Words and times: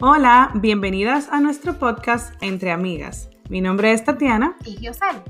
Hola, 0.00 0.52
bienvenidas 0.54 1.28
a 1.32 1.40
nuestro 1.40 1.76
podcast 1.76 2.32
Entre 2.40 2.70
Amigas. 2.70 3.30
Mi 3.48 3.60
nombre 3.60 3.92
es 3.92 4.04
Tatiana. 4.04 4.54
Y 4.64 4.76
Yosel. 4.76 5.24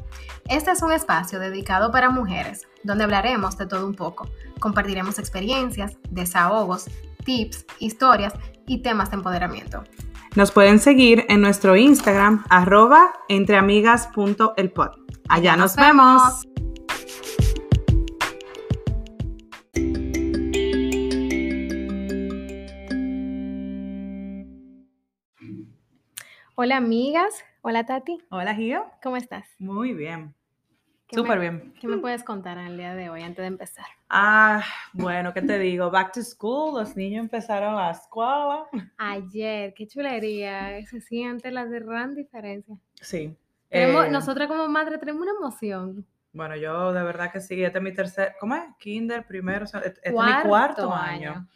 Este 0.46 0.72
es 0.72 0.82
un 0.82 0.92
espacio 0.92 1.38
dedicado 1.38 1.90
para 1.90 2.10
mujeres, 2.10 2.68
donde 2.84 3.04
hablaremos 3.04 3.56
de 3.56 3.66
todo 3.66 3.86
un 3.86 3.94
poco. 3.94 4.28
Compartiremos 4.60 5.18
experiencias, 5.18 5.96
desahogos, 6.10 6.84
tips, 7.24 7.64
historias 7.78 8.34
y 8.66 8.82
temas 8.82 9.10
de 9.10 9.16
empoderamiento. 9.16 9.84
Nos 10.36 10.52
pueden 10.52 10.80
seguir 10.80 11.24
en 11.30 11.40
nuestro 11.40 11.74
Instagram, 11.74 12.44
arroba 12.50 13.14
entreamigas.elpod. 13.30 14.90
Allá 15.30 15.56
nos, 15.56 15.76
vemos. 15.76 16.46
Hola 26.60 26.78
amigas, 26.78 27.44
hola 27.62 27.86
Tati. 27.86 28.18
Hola 28.30 28.52
Gio. 28.52 28.84
¿Cómo 29.00 29.16
estás? 29.16 29.46
Muy 29.60 29.92
bien. 29.94 30.34
¿Qué 31.06 31.14
Súper 31.14 31.38
bien. 31.38 31.72
¿Qué 31.80 31.86
me 31.86 31.98
puedes 31.98 32.24
contar 32.24 32.58
el 32.58 32.76
día 32.76 32.96
de 32.96 33.10
hoy 33.10 33.22
antes 33.22 33.44
de 33.44 33.46
empezar? 33.46 33.86
Ah, 34.10 34.64
bueno, 34.92 35.32
¿qué 35.32 35.40
te 35.40 35.56
digo? 35.60 35.88
Back 35.92 36.14
to 36.14 36.22
school, 36.24 36.80
los 36.80 36.96
niños 36.96 37.20
empezaron 37.22 37.76
la 37.76 37.92
escuela. 37.92 38.64
Ayer, 38.96 39.72
qué 39.72 39.86
chulería, 39.86 40.84
se 40.86 41.00
siente 41.00 41.52
la 41.52 41.64
gran 41.64 42.16
diferencia. 42.16 42.76
Sí. 43.02 43.36
Tenemos- 43.70 44.06
eh, 44.06 44.10
nosotras 44.10 44.48
como 44.48 44.66
madre 44.66 44.98
tenemos 44.98 45.22
una 45.22 45.30
emoción. 45.38 46.04
Bueno, 46.32 46.56
yo 46.56 46.92
de 46.92 47.04
verdad 47.04 47.30
que 47.30 47.38
sí, 47.38 47.62
este 47.62 47.78
es 47.78 47.84
mi 47.84 47.94
tercer, 47.94 48.34
¿cómo 48.40 48.56
es? 48.56 48.64
Kinder, 48.80 49.24
primero, 49.24 49.64
este 49.64 49.78
este 49.78 50.00
es 50.02 50.10
mi 50.10 50.16
Cuarto 50.18 50.48
cuarto 50.48 50.92
año. 50.92 51.30
año. 51.30 51.48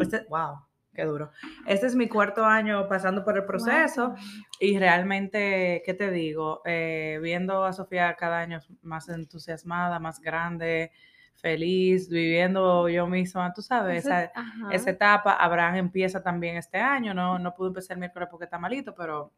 Este, 0.00 0.24
wow, 0.30 0.58
qué 0.96 1.04
duro. 1.04 1.30
Este 1.66 1.86
es 1.86 1.94
mi 1.94 2.08
cuarto 2.08 2.44
año 2.44 2.88
pasando 2.88 3.24
por 3.24 3.36
el 3.36 3.44
proceso 3.44 4.06
año. 4.06 4.14
y 4.58 4.78
realmente, 4.78 5.82
¿qué 5.84 5.94
te 5.94 6.10
digo? 6.10 6.62
Eh, 6.64 7.20
viendo 7.22 7.64
a 7.64 7.72
Sofía 7.72 8.16
cada 8.16 8.40
año 8.40 8.58
más 8.82 9.08
entusiasmada, 9.08 10.00
más 10.00 10.20
grande, 10.20 10.90
feliz, 11.36 12.08
viviendo 12.08 12.88
yo 12.88 13.06
misma, 13.06 13.52
tú 13.52 13.62
sabes, 13.62 14.06
esa, 14.06 14.32
ajá. 14.34 14.68
esa 14.72 14.90
etapa. 14.90 15.32
Abraham 15.34 15.76
empieza 15.76 16.22
también 16.22 16.56
este 16.56 16.78
año, 16.78 17.14
no, 17.14 17.38
no 17.38 17.54
pudo 17.54 17.68
empezar 17.68 17.94
el 17.94 18.00
miércoles 18.00 18.28
porque 18.30 18.44
está 18.44 18.58
malito, 18.58 18.94
pero 18.94 19.32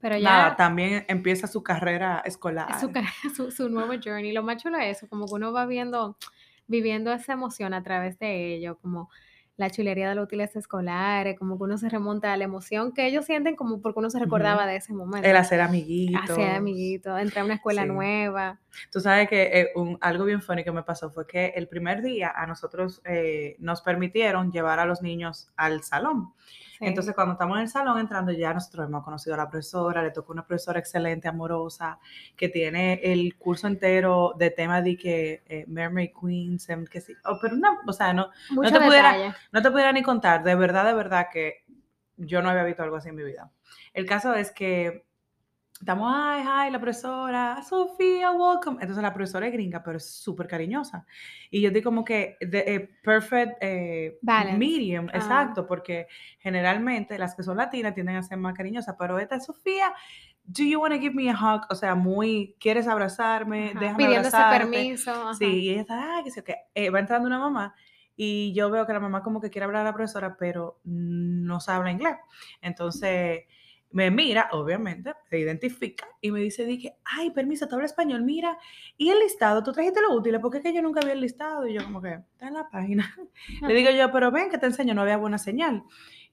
Pero 0.00 0.18
nada, 0.20 0.50
ya 0.50 0.56
también 0.56 1.04
empieza 1.08 1.46
su 1.46 1.62
carrera 1.62 2.22
escolar. 2.24 2.78
su, 2.80 2.90
su, 3.34 3.50
su 3.50 3.68
nuevo 3.68 3.92
journey. 4.02 4.32
Lo 4.32 4.42
más 4.42 4.62
chulo 4.62 4.78
es 4.78 4.98
eso, 4.98 5.08
como 5.08 5.26
que 5.26 5.34
uno 5.34 5.52
va 5.52 5.66
viendo, 5.66 6.16
viviendo 6.68 7.12
esa 7.12 7.32
emoción 7.32 7.74
a 7.74 7.82
través 7.82 8.18
de 8.18 8.54
ello, 8.54 8.78
como 8.78 9.10
la 9.56 9.68
chulería 9.70 10.08
de 10.08 10.14
los 10.14 10.24
útiles 10.24 10.56
escolares, 10.56 11.38
como 11.38 11.58
que 11.58 11.64
uno 11.64 11.76
se 11.78 11.88
remonta 11.88 12.32
a 12.32 12.36
la 12.36 12.44
emoción 12.44 12.92
que 12.92 13.06
ellos 13.06 13.26
sienten 13.26 13.54
como 13.54 13.80
porque 13.82 13.98
uno 14.00 14.08
se 14.10 14.18
recordaba 14.18 14.66
de 14.66 14.76
ese 14.76 14.94
momento. 14.94 15.28
El 15.28 15.36
hacer 15.36 15.60
amiguitos. 15.60 16.30
Hacer 16.30 16.50
amiguitos, 16.56 17.20
entrar 17.20 17.42
a 17.42 17.44
una 17.44 17.54
escuela 17.54 17.82
Sí. 17.82 17.88
nueva. 17.88 18.58
Tú 18.90 19.00
sabes 19.00 19.28
que 19.28 19.42
eh, 19.60 19.68
un- 19.74 19.98
algo 20.00 20.24
bien 20.24 20.40
funny 20.40 20.64
que 20.64 20.72
me 20.72 20.82
pasó 20.82 21.10
fue 21.10 21.26
que 21.26 21.48
el 21.54 21.68
primer 21.68 22.00
día 22.02 22.32
a 22.34 22.46
nosotros 22.46 23.02
eh, 23.04 23.56
nos 23.58 23.82
permitieron 23.82 24.50
llevar 24.50 24.78
a 24.80 24.86
los 24.86 25.02
niños 25.02 25.50
al 25.56 25.82
salón. 25.82 26.32
Sí. 26.82 26.88
Entonces, 26.88 27.14
cuando 27.14 27.32
estamos 27.34 27.56
en 27.56 27.62
el 27.62 27.68
salón 27.68 27.98
entrando, 27.98 28.32
ya 28.32 28.52
nosotros 28.52 28.86
hemos 28.88 29.04
conocido 29.04 29.34
a 29.34 29.38
la 29.38 29.48
profesora, 29.48 30.02
le 30.02 30.10
tocó 30.10 30.32
una 30.32 30.44
profesora 30.46 30.80
excelente, 30.80 31.28
amorosa, 31.28 31.98
que 32.36 32.48
tiene 32.48 32.94
el 33.02 33.36
curso 33.36 33.68
entero 33.68 34.34
de 34.36 34.50
tema 34.50 34.82
de 34.82 34.96
que 34.96 35.42
eh, 35.46 35.64
Mermaid 35.68 36.10
Queens, 36.20 36.68
em, 36.70 36.84
que 36.86 37.00
sí, 37.00 37.14
oh, 37.24 37.38
pero 37.40 37.54
no, 37.56 37.78
o 37.86 37.92
sea, 37.92 38.12
no, 38.12 38.30
Mucho 38.50 38.68
te 38.72 38.80
pudiera- 38.86 39.12
no 39.52 39.62
te 39.62 39.70
pudiera 39.70 39.92
ni 39.92 40.02
contar, 40.02 40.42
de 40.42 40.54
verdad, 40.56 40.84
de 40.86 40.94
verdad 40.94 41.28
que 41.32 41.64
yo 42.16 42.42
no 42.42 42.50
había 42.50 42.64
visto 42.64 42.82
algo 42.82 42.96
así 42.96 43.08
en 43.08 43.16
mi 43.16 43.22
vida. 43.24 43.50
El 43.94 44.06
caso 44.06 44.34
es 44.34 44.50
que 44.50 45.06
estamos, 45.82 46.12
ay, 46.14 46.44
ay, 46.46 46.70
la 46.70 46.80
profesora, 46.80 47.60
Sofía, 47.68 48.30
welcome. 48.30 48.78
Entonces 48.80 49.02
la 49.02 49.12
profesora 49.12 49.48
es 49.48 49.52
gringa, 49.52 49.82
pero 49.82 49.96
es 49.96 50.08
súper 50.08 50.46
cariñosa. 50.46 51.04
Y 51.50 51.60
yo 51.60 51.70
digo 51.72 51.84
como 51.90 52.04
que 52.04 52.36
de, 52.40 52.58
eh, 52.60 52.90
perfect 53.02 53.58
eh, 53.60 54.16
medium, 54.56 55.08
Ah. 55.12 55.16
exacto, 55.16 55.66
porque 55.66 56.06
generalmente 56.38 57.18
las 57.18 57.34
que 57.34 57.42
son 57.42 57.56
latinas 57.56 57.94
tienden 57.94 58.14
a 58.16 58.22
ser 58.22 58.38
más 58.38 58.54
cariñosas, 58.54 58.94
pero 58.96 59.18
esta 59.18 59.34
es 59.36 59.44
Sofía. 59.44 59.92
Do 60.44 60.62
you 60.62 60.80
want 60.80 60.94
to 60.94 61.00
give 61.00 61.14
me 61.14 61.28
a 61.30 61.34
hug? 61.34 61.62
O 61.68 61.74
sea, 61.74 61.94
muy, 61.96 62.54
¿quieres 62.60 62.86
abrazarme? 62.86 63.70
Ajá, 63.70 63.80
Déjame 63.80 64.04
Pidiendo 64.04 64.28
ese 64.28 64.36
abrazarte. 64.36 64.70
permiso. 64.70 65.10
ajá. 65.10 65.34
Sí, 65.34 65.44
y 65.46 65.70
ella 65.70 65.80
está, 65.80 66.18
ah, 66.18 66.20
que 66.24 66.30
sé 66.30 66.44
qué. 66.44 66.56
Eh, 66.74 66.90
va 66.90 67.00
entrando 67.00 67.26
una 67.26 67.38
mamá 67.40 67.74
y 68.14 68.52
yo 68.54 68.70
veo 68.70 68.86
que 68.86 68.92
la 68.92 69.00
mamá 69.00 69.22
como 69.22 69.40
que 69.40 69.50
quiere 69.50 69.64
hablar 69.64 69.82
a 69.82 69.84
la 69.90 69.94
profesora, 69.94 70.36
pero 70.38 70.78
no 70.84 71.58
sabe 71.58 71.78
hablar 71.78 71.92
inglés. 71.94 72.16
Entonces 72.60 73.44
me 73.92 74.10
mira, 74.10 74.48
obviamente, 74.52 75.12
se 75.28 75.38
identifica 75.38 76.06
y 76.20 76.30
me 76.30 76.40
dice, 76.40 76.64
dije, 76.64 76.96
ay, 77.04 77.30
permiso, 77.30 77.68
te 77.68 77.74
habla 77.74 77.86
español, 77.86 78.22
mira, 78.22 78.58
y 78.96 79.10
el 79.10 79.18
listado, 79.18 79.62
tú 79.62 79.72
trajiste 79.72 80.00
lo 80.00 80.14
útil, 80.14 80.38
porque 80.40 80.58
es 80.58 80.64
que 80.64 80.74
yo 80.74 80.82
nunca 80.82 81.00
vi 81.04 81.12
el 81.12 81.20
listado 81.20 81.66
y 81.66 81.74
yo 81.74 81.84
como 81.84 82.00
que, 82.00 82.14
está 82.14 82.48
en 82.48 82.54
la 82.54 82.68
página. 82.70 83.14
Le 83.62 83.74
digo 83.74 83.90
yo, 83.90 84.10
pero 84.10 84.30
ven 84.30 84.50
que 84.50 84.58
te 84.58 84.66
enseño, 84.66 84.94
no 84.94 85.02
había 85.02 85.16
buena 85.16 85.38
señal. 85.38 85.84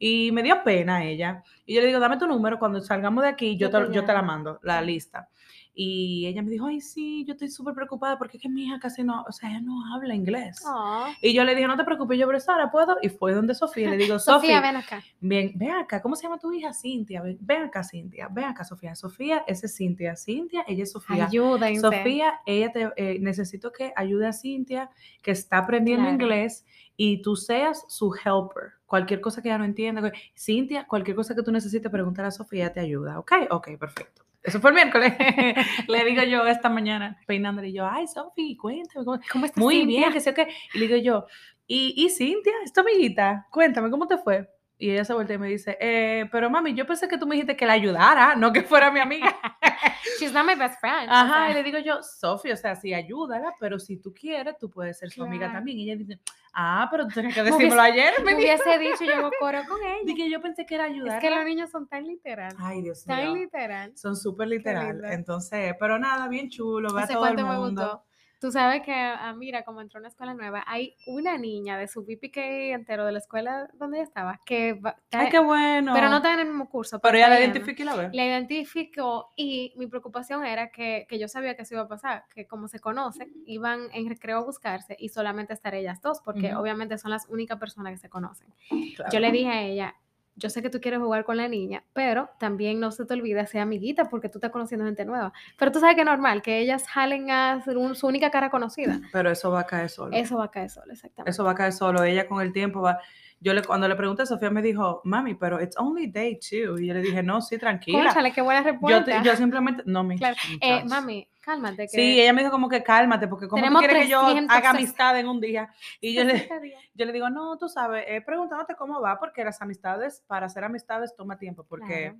Y 0.02 0.31
me 0.31 0.44
dio 0.44 0.64
pena 0.64 1.03
ella. 1.03 1.44
Y 1.66 1.75
yo 1.75 1.81
le 1.81 1.88
digo, 1.88 2.00
dame 2.00 2.18
tu 2.18 2.25
número, 2.25 2.58
cuando 2.58 2.80
salgamos 2.80 3.24
de 3.24 3.30
aquí, 3.30 3.58
yo, 3.58 3.69
Yo 3.69 3.80
te, 3.80 3.88
te 3.88 3.94
yo 3.94 4.06
te 4.06 4.14
la 4.14 4.22
mando, 4.22 4.59
la 4.64 4.81
lista. 4.81 5.30
Y 5.74 6.25
ella 6.25 6.41
me 6.41 6.50
dijo, 6.50 6.66
ay, 6.66 6.81
sí, 6.81 7.24
yo 7.25 7.34
estoy 7.34 7.50
súper 7.50 7.74
preocupada 7.74 8.18
porque 8.18 8.38
es 8.38 8.44
que 8.44 8.50
mi 8.50 8.66
hija 8.66 8.80
casi 8.80 9.03
no, 9.03 9.24
o 9.28 9.31
sea, 9.31 9.50
ella 9.50 9.62
no 9.62 9.94
habla 9.94 10.13
inglés. 10.13 10.62
Aw. 10.66 11.13
Y 11.22 11.34
yo 11.34 11.44
le 11.46 11.56
dije, 11.56 11.68
no 11.68 11.78
te 11.78 11.84
preocupes, 11.85 12.19
yo 12.19 12.28
profesora, 12.28 12.69
¿puedo? 12.69 12.97
Y 13.02 13.09
fue 13.09 13.34
donde 13.34 13.56
Sofía, 13.56 13.90
le 13.90 13.97
digo, 13.97 14.19
Sofía, 14.19 14.59
ven 14.62 14.75
acá. 14.75 15.02
bien, 15.22 15.53
ven 15.56 15.72
acá, 15.72 16.02
¿cómo 16.02 16.16
se 16.16 16.24
llama 16.24 16.38
tu 16.38 16.52
hija? 16.52 16.74
Cintia, 16.74 17.22
ven, 17.22 17.38
ven 17.40 17.63
acá, 17.63 17.84
Cintia, 17.84 18.28
ven 18.30 18.46
acá, 18.46 18.63
Sofía. 18.66 18.94
Sofía, 18.96 19.44
esa 19.47 19.68
es 19.68 19.75
Cintia, 19.78 20.16
Cintia, 20.16 20.66
ella 20.68 20.84
es 20.84 20.91
Sofía. 20.91 21.25
Ayúdense. 21.28 21.81
Sofía, 21.81 22.41
ella 22.46 22.72
te, 22.74 22.91
eh, 22.97 23.19
necesito 23.19 23.72
que 23.72 23.94
ayude 23.96 24.28
a 24.28 24.34
Cintia, 24.34 24.90
que 25.22 25.31
está 25.31 25.59
aprendiendo 25.59 26.03
Claro. 26.09 26.24
inglés, 26.24 26.66
y 26.97 27.22
tú 27.22 27.36
seas 27.38 27.86
su 27.88 28.13
helper. 28.13 28.74
Cualquier 28.86 29.22
cosa 29.22 29.41
que 29.41 29.47
ella 29.50 29.57
no 29.59 29.63
entienda. 29.66 30.12
Cintia, 30.38 30.86
cualquier 30.88 31.16
cosa 31.16 31.34
que 31.36 31.44
tú 31.44 31.51
necesites 31.51 31.90
preguntar 31.90 32.25
a 32.25 32.31
Sofía, 32.31 32.74
te 32.74 32.81
ayuda. 32.81 33.18
¿Ok? 33.19 33.31
Ok, 33.51 33.69
perfecto. 33.80 34.24
Eso 34.44 34.60
fue 34.62 34.70
el 34.72 34.76
miércoles. 34.76 35.14
Le 35.88 36.06
digo 36.06 36.24
yo 36.24 36.46
esta 36.48 36.70
mañana, 36.70 37.20
peinándole, 37.28 37.70
y 37.70 37.74
yo, 37.74 37.86
ay, 37.86 38.08
Sofía, 38.08 38.56
cuéntame. 38.60 39.06
¿cómo-" 39.06 39.20
¿Cómo 39.32 39.46
estás? 39.46 39.58
Muy 39.62 39.80
Cintia? 39.80 40.00
bien, 40.00 40.14
que 40.14 40.20
sé 40.22 40.34
qué. 40.34 40.48
Y 40.74 40.80
le 40.80 40.88
digo 40.88 40.98
yo, 41.00 41.26
¿y, 41.68 41.94
y 41.98 42.10
Cintia, 42.10 42.54
esta 42.64 42.82
amiguita? 42.82 43.48
Cuéntame, 43.52 43.90
¿cómo 43.90 44.08
te 44.08 44.18
fue? 44.18 44.50
Y 44.78 44.92
ella 44.92 45.04
se 45.04 45.14
voltea 45.14 45.36
y 45.36 45.40
me 45.40 45.50
dice, 45.50 45.78
eh, 45.82 46.30
pero 46.32 46.50
mami, 46.50 46.74
yo 46.74 46.88
pensé 46.88 47.10
que 47.10 47.18
tú 47.18 47.28
me 47.28 47.36
dijiste 47.36 47.58
que 47.58 47.66
la 47.66 47.74
ayudara, 47.74 48.36
no 48.36 48.54
que 48.54 48.62
fuera 48.64 48.90
mi 48.92 49.02
amiga. 49.02 49.36
She's 50.20 50.34
not 50.34 50.46
my 50.46 50.56
best 50.56 50.80
friend. 50.80 51.10
o 51.10 51.14
Ajá, 51.14 51.46
sea. 51.46 51.52
y 51.52 51.54
le 51.54 51.64
digo 51.64 51.80
yo, 51.80 52.02
Sofía, 52.04 52.54
o 52.54 52.58
sea, 52.58 52.76
sí, 52.76 52.94
ayúdala, 52.94 53.54
pero 53.60 53.80
si 53.80 53.98
tú 53.98 54.14
quieres, 54.14 54.58
tú 54.58 54.70
puedes 54.70 54.98
ser 54.98 55.10
su 55.12 55.24
amiga 55.24 55.52
también. 55.52 55.78
Y 55.80 55.84
ella 55.90 55.96
dice, 55.98 56.20
ah, 56.54 56.88
pero 56.92 57.06
tú 57.08 57.14
tenías 57.16 57.34
que 57.34 57.44
Me 57.44 57.52
decírmelo 57.52 57.82
ayer. 57.82 58.14
Me 58.20 58.26
Me 58.34 58.36
hubiese 58.36 58.78
dicho, 58.80 59.04
yo 59.06 59.16
hago 59.16 59.32
coro 59.40 59.60
con 59.68 59.78
ella. 59.84 60.00
Dije, 60.06 60.30
yo 60.30 60.42
pensé 60.42 60.66
que 60.66 60.76
era 60.76 60.88
Es 60.88 60.92
ayudar. 60.94 61.20
que 61.22 61.30
los 61.30 61.46
niños 61.46 61.70
son 61.70 61.88
tan 61.88 62.06
literal. 62.06 62.54
Ay, 62.60 62.82
Dios 62.82 63.04
Tan 63.06 63.34
mío. 63.34 63.36
literal. 63.44 63.98
Son 63.98 64.16
súper 64.16 64.48
literal. 64.48 65.02
Entonces, 65.06 65.74
pero 65.80 65.98
nada, 66.00 66.28
bien 66.28 66.50
chulo, 66.50 66.94
ve 66.94 67.02
a 67.02 67.04
Ese 67.06 67.14
todo 67.14 67.28
el 67.28 67.36
me 67.36 67.44
mundo. 67.44 67.82
gustó. 67.82 68.06
Tú 68.40 68.52
sabes 68.54 68.82
que, 68.84 68.94
ah, 68.94 69.34
mira, 69.36 69.64
como 69.64 69.82
entró 69.82 69.98
a 69.98 70.00
una 70.00 70.08
escuela 70.08 70.34
nueva, 70.34 70.64
hay 70.66 70.96
una 71.08 71.38
niña 71.38 71.78
de 71.78 71.90
su 71.90 72.04
BPK 72.06 72.38
entero 72.74 73.06
de 73.06 73.12
la 73.12 73.18
escuela 73.20 73.70
donde 73.74 73.98
ella 73.98 74.06
estaba, 74.06 74.40
que 74.46 74.74
va- 74.74 74.96
está- 75.04 75.20
Ay, 75.20 75.30
qué 75.30 75.40
bueno. 75.40 75.92
pero 75.94 76.08
no 76.10 76.18
está 76.18 76.34
en 76.36 76.40
el 76.40 76.46
mismo 76.48 76.70
curso. 76.70 77.00
Pero 77.00 77.18
ella 77.18 77.28
la 77.28 77.40
yendo. 77.40 77.58
identifica 77.58 77.84
y 77.84 77.86
la 77.86 77.96
ve. 77.96 78.10
La 78.14 78.26
identificó 78.26 79.34
y 79.36 79.74
mi 79.76 79.88
preocupación 79.88 80.46
era 80.46 80.72
que, 80.72 81.06
que 81.10 81.20
yo 81.20 81.28
sabía 81.28 81.56
que 81.56 81.64
eso 81.64 81.74
iba 81.76 81.84
a 81.84 81.88
pasar, 81.90 82.24
que 82.34 82.48
como 82.48 82.70
se 82.70 82.80
conocen, 82.80 83.30
iban 83.46 83.90
en 83.94 84.08
recreo 84.08 84.38
a 84.38 84.44
buscarse 84.46 84.96
y 84.98 85.10
solamente 85.10 85.54
estar 85.54 85.76
ellas 85.76 86.02
dos, 86.02 86.22
porque 86.24 86.52
Ujú. 86.54 86.62
obviamente 86.62 86.98
son 86.98 87.12
las 87.12 87.28
únicas 87.28 87.60
personas 87.60 87.92
que 87.92 87.98
se 87.98 88.10
conocen. 88.10 88.48
Claro. 88.96 89.12
Yo 89.12 89.19
le 89.19 89.31
dije 89.31 89.50
a 89.50 89.62
ella, 89.63 89.96
yo 90.39 90.50
sé 90.50 90.62
que 90.62 90.69
tú 90.69 90.80
quieres 90.81 91.00
jugar 91.00 91.24
con 91.25 91.38
la 91.38 91.47
niña, 91.47 91.83
pero 91.94 92.30
también 92.39 92.80
no 92.80 92.91
se 92.91 93.06
te 93.06 93.13
olvide 93.13 93.45
ser 93.45 93.62
amiguita 93.62 94.06
porque 94.09 94.30
tú 94.30 94.39
estás 94.39 94.51
conociendo 94.51 94.86
gente 94.86 95.06
nueva. 95.06 95.33
Pero 95.57 95.71
tú 95.71 95.80
sabes 95.80 95.95
que 95.95 96.01
es 96.01 96.07
normal, 96.07 96.41
que 96.41 96.59
ellas 96.59 96.88
jalen 96.88 97.30
a 97.30 97.62
ser 97.63 97.77
un- 97.77 97.95
su 97.95 98.07
única 98.07 98.31
cara 98.31 98.50
conocida. 98.50 99.00
Pero 99.12 99.30
eso 99.30 99.51
va 99.51 99.59
a 99.62 99.65
caer 99.65 99.89
solo. 99.89 100.15
Eso 100.15 100.38
va 100.38 100.45
a 100.45 100.51
caer 100.51 100.69
solo, 100.69 100.91
exactamente. 100.94 101.30
Eso 101.31 101.44
va 101.44 101.51
a 101.51 101.56
caer 101.56 101.74
solo. 101.74 102.03
Ella 102.03 102.27
con 102.27 102.41
el 102.41 102.51
tiempo 102.53 102.81
va. 102.81 103.00
Yo 103.41 103.53
le, 103.53 103.63
cuando 103.63 103.88
le 103.88 103.95
pregunté 103.95 104.24
a 104.24 104.25
Sofía 104.25 104.50
me 104.50 104.62
dijo, 104.62 105.01
mami, 105.06 105.33
pero 105.36 105.62
it's 105.62 105.77
only 105.77 106.07
day 106.07 106.38
two. 106.39 106.77
Y 106.77 106.88
yo 106.88 106.94
le 106.94 107.01
dije, 107.01 107.24
no, 107.24 107.41
sí, 107.41 107.57
tranquila. 107.57 108.03
Cónchale, 108.06 108.33
qué 108.33 108.41
buena 108.41 108.62
Yo, 108.62 108.71
respuesta. 108.71 109.06
te- 109.06 109.24
yo 109.25 109.36
simplemente, 109.38 109.83
no, 109.86 110.03
mi 110.03 110.18
Claro. 110.18 110.36
Eh, 110.59 110.83
mami, 110.86 111.25
cálmate. 111.39 111.83
Que 111.83 111.88
Sí, 111.88 112.19
ella 112.19 112.33
me 112.33 112.41
dijo 112.41 112.51
como 112.51 112.68
que 112.68 112.83
cálmate, 112.83 113.30
porque 113.30 113.47
como 113.47 113.65
tú 113.65 113.77
quieres 113.77 114.03
que 114.03 114.07
yo 114.09 114.21
300 114.25 114.57
haga 114.57 114.69
amistad 114.71 115.18
en 115.18 115.27
un 115.30 115.39
día. 115.39 115.69
Y 116.01 116.13
yo 116.13 116.24
le, 116.25 116.33
60 116.33 116.59
días. 116.59 116.83
yo 116.94 117.06
le 117.06 117.13
digo, 117.13 117.30
no, 117.30 117.57
tú 117.57 117.69
sabes, 117.69 118.03
eh, 118.07 118.21
preguntándote 118.21 118.75
cómo 118.75 119.00
va, 119.00 119.18
porque 119.19 119.44
las 119.45 119.62
amistades, 119.62 120.21
para 120.27 120.47
hacer 120.47 120.65
amistades 120.65 121.15
toma 121.15 121.38
tiempo, 121.38 121.65
porque 121.68 122.09
Claro. 122.12 122.18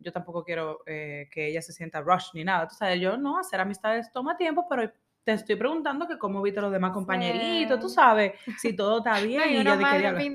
yo 0.00 0.12
tampoco 0.12 0.42
quiero 0.42 0.80
eh, 0.86 1.28
que 1.30 1.46
ella 1.46 1.62
se 1.62 1.72
sienta 1.72 2.00
rush 2.00 2.30
ni 2.34 2.42
nada. 2.42 2.66
Tú 2.66 2.74
sabes, 2.74 3.00
yo 3.00 3.16
no, 3.16 3.38
hacer 3.38 3.60
amistades 3.60 4.10
toma 4.12 4.36
tiempo, 4.36 4.66
pero 4.68 4.90
te 5.28 5.34
estoy 5.34 5.56
preguntando 5.56 6.08
que 6.08 6.16
cómo 6.16 6.40
viste 6.40 6.58
los 6.62 6.72
demás 6.72 6.92
compañeritos, 6.92 7.78
tú 7.80 7.90
Sí. 7.90 7.96
sabes, 7.96 8.32
si 8.56 8.72
todo 8.74 8.98
está 9.04 9.20
bien 9.20 9.40
No, 9.42 9.46
y 9.46 9.54
yo 9.56 9.62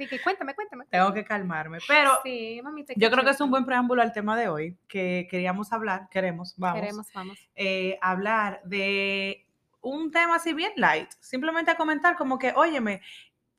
que 0.08 0.22
cuéntame, 0.22 0.54
cuéntame. 0.54 0.86
tengo 0.92 1.12
que 1.12 1.24
calmarme. 1.26 1.80
Pero 1.88 2.12
Sí, 2.24 2.62
mami, 2.64 2.86
te 2.86 2.94
yo 2.96 3.10
creo 3.10 3.24
que 3.24 3.32
es 3.32 3.42
un 3.42 3.50
buen 3.50 3.66
preámbulo 3.66 4.04
al 4.04 4.14
tema 4.14 4.38
de 4.38 4.50
hoy, 4.50 4.78
que 4.88 5.28
queríamos 5.32 5.74
hablar, 5.74 6.10
queremos, 6.12 6.54
vamos, 6.58 6.80
Queremos, 6.80 7.08
vamos. 7.12 7.40
eh, 7.56 7.98
hablar 8.04 8.62
de 8.66 9.48
un 9.82 10.12
tema 10.12 10.36
así 10.36 10.54
bien 10.54 10.74
light, 10.76 11.10
simplemente 11.20 11.72
a 11.72 11.76
comentar 11.76 12.16
como 12.16 12.38
que, 12.38 12.54
óyeme, 12.56 13.02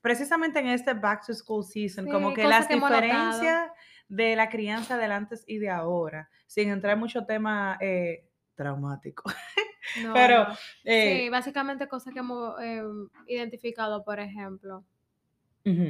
precisamente 0.01 0.61
en 0.61 0.69
este 0.69 0.95
back 0.95 1.27
to 1.27 1.35
school 1.35 1.65
season, 1.65 2.07
como 2.07 2.29
Sí, 2.29 2.35
que 2.37 2.43
cosas 2.45 2.59
las 2.61 2.69
que 2.69 2.75
diferencias 2.77 3.71
de 4.07 4.37
la 4.37 4.49
crianza 4.51 4.97
del 4.99 5.11
antes 5.11 5.43
y 5.49 5.59
de 5.59 5.71
ahora, 5.71 6.31
sin 6.47 6.69
entrar 6.71 6.93
en 6.93 7.01
mucho 7.01 7.27
tema 7.27 7.77
eh, 7.81 8.25
traumático. 8.55 9.25
No, 10.03 10.15
Pero, 10.15 10.47
eh, 10.85 11.25
Sí, 11.25 11.29
básicamente 11.29 11.87
cosas 11.87 12.15
que 12.15 12.21
hemos 12.21 12.59
eh, 12.61 12.83
identificado, 13.27 14.03
por 14.03 14.19
ejemplo, 14.19 14.83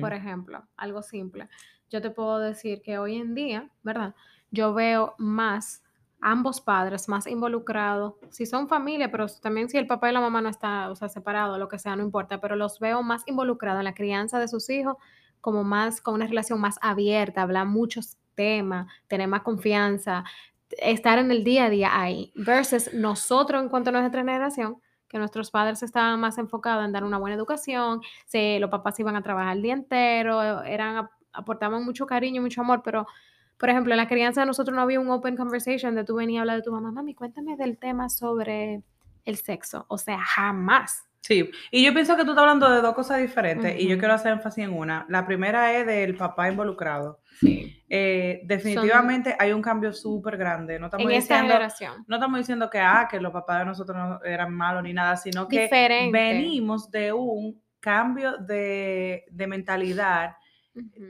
por 0.00 0.12
ejemplo, 0.12 0.66
algo 0.76 1.00
simple. 1.00 1.48
Yo 1.90 2.02
te 2.02 2.10
puedo 2.10 2.40
decir 2.40 2.82
que 2.82 2.98
hoy 2.98 3.16
en 3.16 3.36
día, 3.36 3.70
¿verdad? 3.84 4.14
Yo 4.50 4.74
veo 4.74 5.14
más 5.16 5.84
ambos 6.20 6.60
padres 6.60 7.06
más 7.08 7.26
involucrados, 7.26 8.14
si 8.30 8.46
son 8.46 8.66
familia, 8.66 9.10
pero 9.10 9.26
también 9.42 9.68
si 9.68 9.76
el 9.76 9.86
papá 9.86 10.08
y 10.08 10.14
la 10.14 10.20
mamá 10.20 10.40
no 10.40 10.48
están, 10.48 10.90
o 10.90 10.96
sea, 10.96 11.08
separados, 11.10 11.58
lo 11.58 11.68
que 11.68 11.78
sea, 11.78 11.96
no 11.96 12.02
importa, 12.02 12.40
pero 12.40 12.56
los 12.56 12.80
veo 12.80 13.02
más 13.02 13.22
involucrados 13.26 13.80
en 13.80 13.84
la 13.84 13.94
crianza 13.94 14.38
de 14.38 14.48
sus 14.48 14.70
hijos, 14.70 14.96
como 15.42 15.64
más, 15.64 16.00
con 16.00 16.14
una 16.14 16.26
relación 16.26 16.60
más 16.60 16.78
abierta, 16.80 17.42
hablar 17.42 17.66
muchos 17.66 18.16
temas, 18.34 18.90
tener 19.06 19.28
más 19.28 19.42
confianza, 19.42 20.24
estar 20.78 21.18
en 21.18 21.30
el 21.30 21.44
día 21.44 21.66
a 21.66 21.70
día 21.70 22.00
ahí, 22.00 22.32
versus 22.34 22.92
nosotros 22.94 23.62
en 23.62 23.68
cuanto 23.68 23.90
a 23.90 23.92
nuestra 23.92 24.20
generación, 24.20 24.80
que 25.08 25.18
nuestros 25.18 25.50
padres 25.50 25.82
estaban 25.82 26.18
más 26.20 26.38
enfocados 26.38 26.84
en 26.84 26.92
dar 26.92 27.04
una 27.04 27.18
buena 27.18 27.36
educación, 27.36 28.00
se, 28.26 28.58
los 28.58 28.70
papás 28.70 28.98
iban 29.00 29.16
a 29.16 29.22
trabajar 29.22 29.56
el 29.56 29.62
día 29.62 29.74
entero, 29.74 30.62
eran, 30.62 31.08
aportaban 31.32 31.84
mucho 31.84 32.06
cariño, 32.06 32.42
mucho 32.42 32.62
amor, 32.62 32.82
pero 32.82 33.06
por 33.58 33.70
ejemplo, 33.70 33.92
en 33.92 33.98
la 33.98 34.08
crianza 34.08 34.40
de 34.40 34.46
nosotros 34.46 34.74
no 34.74 34.82
había 34.82 35.00
un 35.00 35.10
open 35.10 35.36
conversation 35.36 35.94
de 35.94 36.04
tú 36.04 36.16
venías 36.16 36.40
a 36.40 36.42
hablar 36.42 36.56
de 36.56 36.62
tu 36.62 36.72
mamá, 36.72 36.90
mami, 36.90 37.14
cuéntame 37.14 37.56
del 37.56 37.78
tema 37.78 38.08
sobre 38.08 38.82
el 39.24 39.36
sexo. 39.36 39.86
O 39.88 39.98
sea, 39.98 40.18
jamás. 40.18 41.08
Sí, 41.26 41.50
y 41.70 41.82
yo 41.82 41.94
pienso 41.94 42.18
que 42.18 42.24
tú 42.24 42.32
estás 42.32 42.42
hablando 42.42 42.70
de 42.70 42.82
dos 42.82 42.92
cosas 42.92 43.18
diferentes 43.18 43.80
y 43.80 43.88
yo 43.88 43.96
quiero 43.96 44.12
hacer 44.12 44.32
énfasis 44.32 44.64
en 44.64 44.74
una. 44.74 45.06
La 45.08 45.26
primera 45.26 45.72
es 45.72 45.86
del 45.86 46.16
papá 46.16 46.50
involucrado. 46.50 47.20
Sí. 47.40 47.82
Eh, 47.88 48.42
definitivamente 48.44 49.34
hay 49.38 49.52
un 49.52 49.62
cambio 49.62 49.94
súper 49.94 50.36
grande. 50.36 50.78
No 50.78 50.88
estamos 50.88 51.10
En 51.10 51.18
diciendo, 51.18 51.54
no 52.06 52.16
estamos 52.16 52.38
diciendo 52.38 52.68
que, 52.68 52.78
ah, 52.78 53.08
que 53.10 53.18
los 53.20 53.32
papás 53.32 53.60
de 53.60 53.64
nosotros 53.64 53.96
no 53.96 54.22
eran 54.22 54.52
malos 54.52 54.82
ni 54.82 54.92
nada, 54.92 55.16
sino 55.16 55.48
que 55.48 55.62
Diferente. 55.62 56.12
venimos 56.12 56.90
de 56.90 57.14
un 57.14 57.58
cambio 57.80 58.36
de, 58.36 59.24
de 59.30 59.46
mentalidad, 59.46 60.36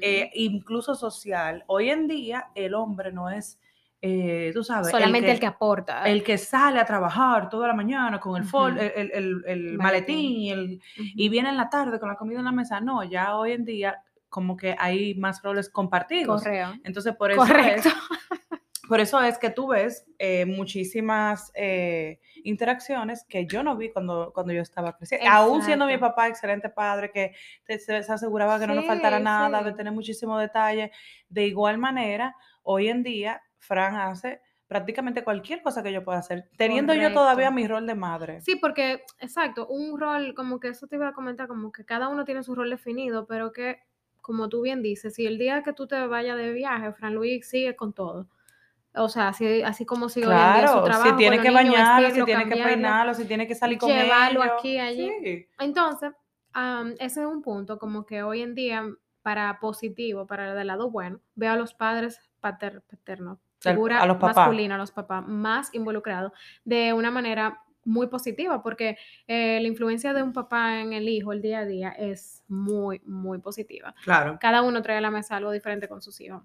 eh, 0.01 0.31
incluso 0.35 0.95
social. 0.95 1.65
Hoy 1.67 1.91
en 1.91 2.07
día 2.07 2.53
el 2.55 2.75
hombre 2.75 3.11
no 3.11 3.31
es, 3.31 3.61
eh, 4.07 4.51
tú 4.53 4.63
sabes, 4.63 4.91
Solamente 4.91 5.31
el 5.33 5.41
que, 5.41 5.47
aporta. 5.47 6.03
el 6.05 6.23
que 6.23 6.37
sale 6.37 6.79
a 6.79 6.85
trabajar 6.85 7.49
toda 7.49 7.69
la 7.69 7.73
mañana 7.73 8.21
con 8.21 8.37
el, 8.37 8.45
Maletín. 8.53 9.77
maletín 9.79 10.81
y, 10.95 11.29
viene 11.31 11.49
en 11.49 11.57
la 11.57 11.71
tarde 11.71 11.99
con 11.99 12.11
la 12.11 12.17
comida 12.17 12.41
en 12.41 12.45
la 12.45 12.53
mesa. 12.53 12.81
No, 12.83 13.03
ya 13.03 13.35
hoy 13.35 13.53
en 13.53 13.65
día 13.65 14.03
como 14.29 14.59
que 14.59 14.77
hay 14.79 15.15
más 15.15 15.43
roles 15.43 15.71
compartidos. 15.71 16.43
Correo. 16.43 16.75
Entonces, 16.85 17.15
por 17.17 17.31
eso, 17.33 17.41
Correcto. 17.41 17.89
es, 17.89 17.95
por 18.89 19.01
eso 19.01 19.23
es 19.23 19.39
que 19.39 19.49
tú 19.49 19.69
ves 19.69 20.05
eh, 20.19 20.45
muchísimas 20.45 21.51
eh, 21.55 22.21
interacciones 22.43 23.25
que 23.27 23.47
yo 23.47 23.63
no 23.63 23.75
vi 23.75 23.91
cuando, 23.91 24.33
cuando 24.35 24.53
yo 24.53 24.61
estaba 24.61 24.95
creciendo. 24.99 25.31
Aún 25.31 25.63
siendo 25.63 25.87
mi 25.87 25.97
papá 25.97 26.29
excelente 26.29 26.69
padre, 26.69 27.11
que 27.11 27.33
te- 27.65 27.79
se, 27.79 28.03
se 28.03 28.13
aseguraba 28.13 28.59
que 28.61 28.67
no 28.67 28.75
nos 28.75 28.85
faltara 28.87 29.19
nada, 29.19 29.63
de 29.63 29.73
tener 29.73 29.95
muchísimo 29.95 30.39
detalle. 30.39 30.93
De 31.31 31.47
igual 31.47 31.79
manera, 31.79 32.37
hoy 32.65 32.89
en 32.89 33.03
día, 33.03 33.41
Fran 33.65 33.97
hace 33.97 34.41
prácticamente 34.67 35.23
cualquier 35.25 35.63
cosa 35.63 35.83
que 35.83 35.93
yo 35.93 36.03
pueda 36.05 36.19
hacer, 36.19 36.49
teniendo 36.57 36.95
yo 36.95 37.13
todavía 37.13 37.51
mi 37.51 37.67
rol 37.69 37.87
de 37.87 37.95
madre. 37.95 38.41
Sí, 38.41 38.57
porque, 38.57 39.05
exacto, 39.19 39.67
un 39.69 40.01
rol, 40.01 40.35
como 40.35 40.59
que 40.59 40.69
eso 40.69 40.87
te 40.87 40.97
iba 40.97 41.09
a 41.09 41.13
comentar, 41.13 41.49
como 41.49 41.71
que 41.71 41.85
cada 41.85 42.09
uno 42.09 42.25
tiene 42.25 42.43
su 42.43 42.55
rol 42.55 42.71
definido, 42.71 43.27
pero 43.27 43.53
que, 43.53 43.81
como 44.21 44.49
tú 44.49 44.63
bien 44.63 44.83
dices, 44.83 45.15
si 45.15 45.27
el 45.27 45.39
día 45.39 45.63
que 45.63 45.73
tú 45.75 45.87
te 45.87 46.07
vayas 46.07 46.37
de 46.39 46.53
viaje, 46.53 46.93
Fran 46.93 47.15
Luis 47.15 47.47
sigue 47.49 47.77
con 47.77 47.93
todo. 47.93 48.27
O 48.97 49.09
sea, 49.09 49.29
así, 49.29 49.63
así 49.63 49.85
como 49.85 50.09
sigue 50.09 50.27
hoy 50.29 50.33
en 50.33 50.39
día 50.39 50.67
su 50.69 50.73
Claro, 50.73 50.85
trabajo, 50.85 51.11
si 51.11 51.17
tiene 51.17 51.37
que 51.37 51.49
niños, 51.49 51.55
bañarlo, 51.55 52.11
si 52.11 52.25
tiene 52.25 52.49
que 52.49 52.57
peinarlo, 52.63 53.15
si 53.15 53.25
tiene 53.27 53.47
que 53.47 53.55
salir 53.55 53.79
con 53.79 53.91
llevarlo 53.91 54.43
ellos. 54.43 54.55
aquí, 54.59 54.79
allí. 54.79 55.11
Sí. 55.23 55.47
Entonces, 55.59 56.13
am, 56.53 56.95
ese 57.01 57.21
es 57.21 57.27
un 57.27 57.43
punto, 57.43 57.79
como 57.79 58.07
que 58.07 58.23
hoy 58.23 58.41
en 58.43 58.55
día, 58.55 58.85
para 59.23 59.59
positivo, 59.61 60.27
para 60.27 60.59
el 60.61 60.67
lado 60.67 60.91
bueno, 60.91 61.21
veo 61.35 61.53
a 61.53 61.57
los 61.57 61.75
padres 61.75 62.21
pater, 62.41 62.83
paternos, 62.83 63.39
figura 63.73 64.01
a 64.03 64.07
los 64.07 64.17
papás. 64.19 64.37
masculina, 64.37 64.75
a 64.75 64.79
los 64.79 64.93
papás 64.93 65.25
más 65.27 65.75
involucrados 65.75 66.33
de 66.65 66.93
una 66.93 67.11
manera 67.11 67.61
muy 67.87 68.07
positiva, 68.07 68.63
porque 68.63 68.97
eh, 69.27 69.59
la 69.61 69.69
influencia 69.69 70.15
de 70.15 70.23
un 70.23 70.33
papá 70.33 70.81
en 70.81 70.93
el 70.95 71.07
hijo 71.09 71.33
el 71.33 71.43
día 71.43 71.59
a 71.61 71.65
día 71.67 71.91
es 71.91 72.43
muy, 72.49 73.01
muy 73.05 73.39
positiva. 73.41 73.95
Claro. 74.05 74.39
Cada 74.41 74.63
uno 74.63 74.81
trae 74.81 74.97
a 74.99 75.01
la 75.03 75.11
mesa 75.11 75.37
algo 75.37 75.51
diferente 75.53 75.87
con 75.89 76.01
sus 76.01 76.19
hijos. 76.21 76.43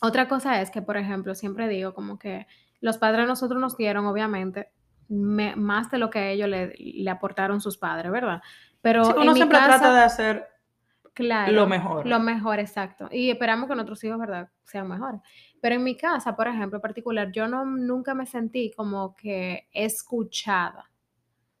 Otra 0.00 0.26
cosa 0.26 0.60
es 0.60 0.70
que, 0.72 0.82
por 0.82 0.96
ejemplo, 0.96 1.34
siempre 1.36 1.68
digo 1.68 1.94
como 1.94 2.18
que 2.18 2.46
los 2.80 2.98
padres 2.98 3.22
a 3.24 3.26
nosotros 3.26 3.60
nos 3.60 3.76
dieron, 3.76 4.04
obviamente, 4.06 4.68
me- 5.08 5.54
más 5.54 5.90
de 5.92 5.98
lo 5.98 6.10
que 6.10 6.18
a 6.18 6.28
ellos 6.30 6.48
le, 6.48 6.74
le 6.76 7.10
aportaron 7.10 7.60
sus 7.60 7.78
padres, 7.78 8.10
¿verdad? 8.10 8.42
Pero 8.82 9.04
Sí, 9.04 9.10
en 9.12 9.18
uno 9.22 9.32
mi 9.32 9.36
siempre 9.38 9.58
casa, 9.58 9.78
trata 9.78 9.94
de 9.94 10.02
hacer 10.02 10.48
claro, 11.14 11.52
lo 11.52 11.66
mejor. 11.66 12.06
Lo 12.06 12.20
mejor, 12.20 12.58
exacto. 12.58 13.08
Y 13.10 13.30
esperamos 13.30 13.68
que 13.68 13.74
nuestros 13.74 14.02
hijos, 14.04 14.18
¿verdad?, 14.18 14.50
sean 14.64 14.88
mejores. 14.88 15.20
Pero 15.60 15.76
en 15.76 15.84
mi 15.84 15.96
casa, 15.96 16.36
por 16.36 16.48
ejemplo, 16.48 16.76
en 16.78 16.82
particular, 16.82 17.32
yo 17.32 17.48
no, 17.48 17.64
nunca 17.64 18.14
me 18.14 18.26
sentí 18.26 18.70
como 18.76 19.14
que 19.14 19.68
escuchada. 19.72 20.90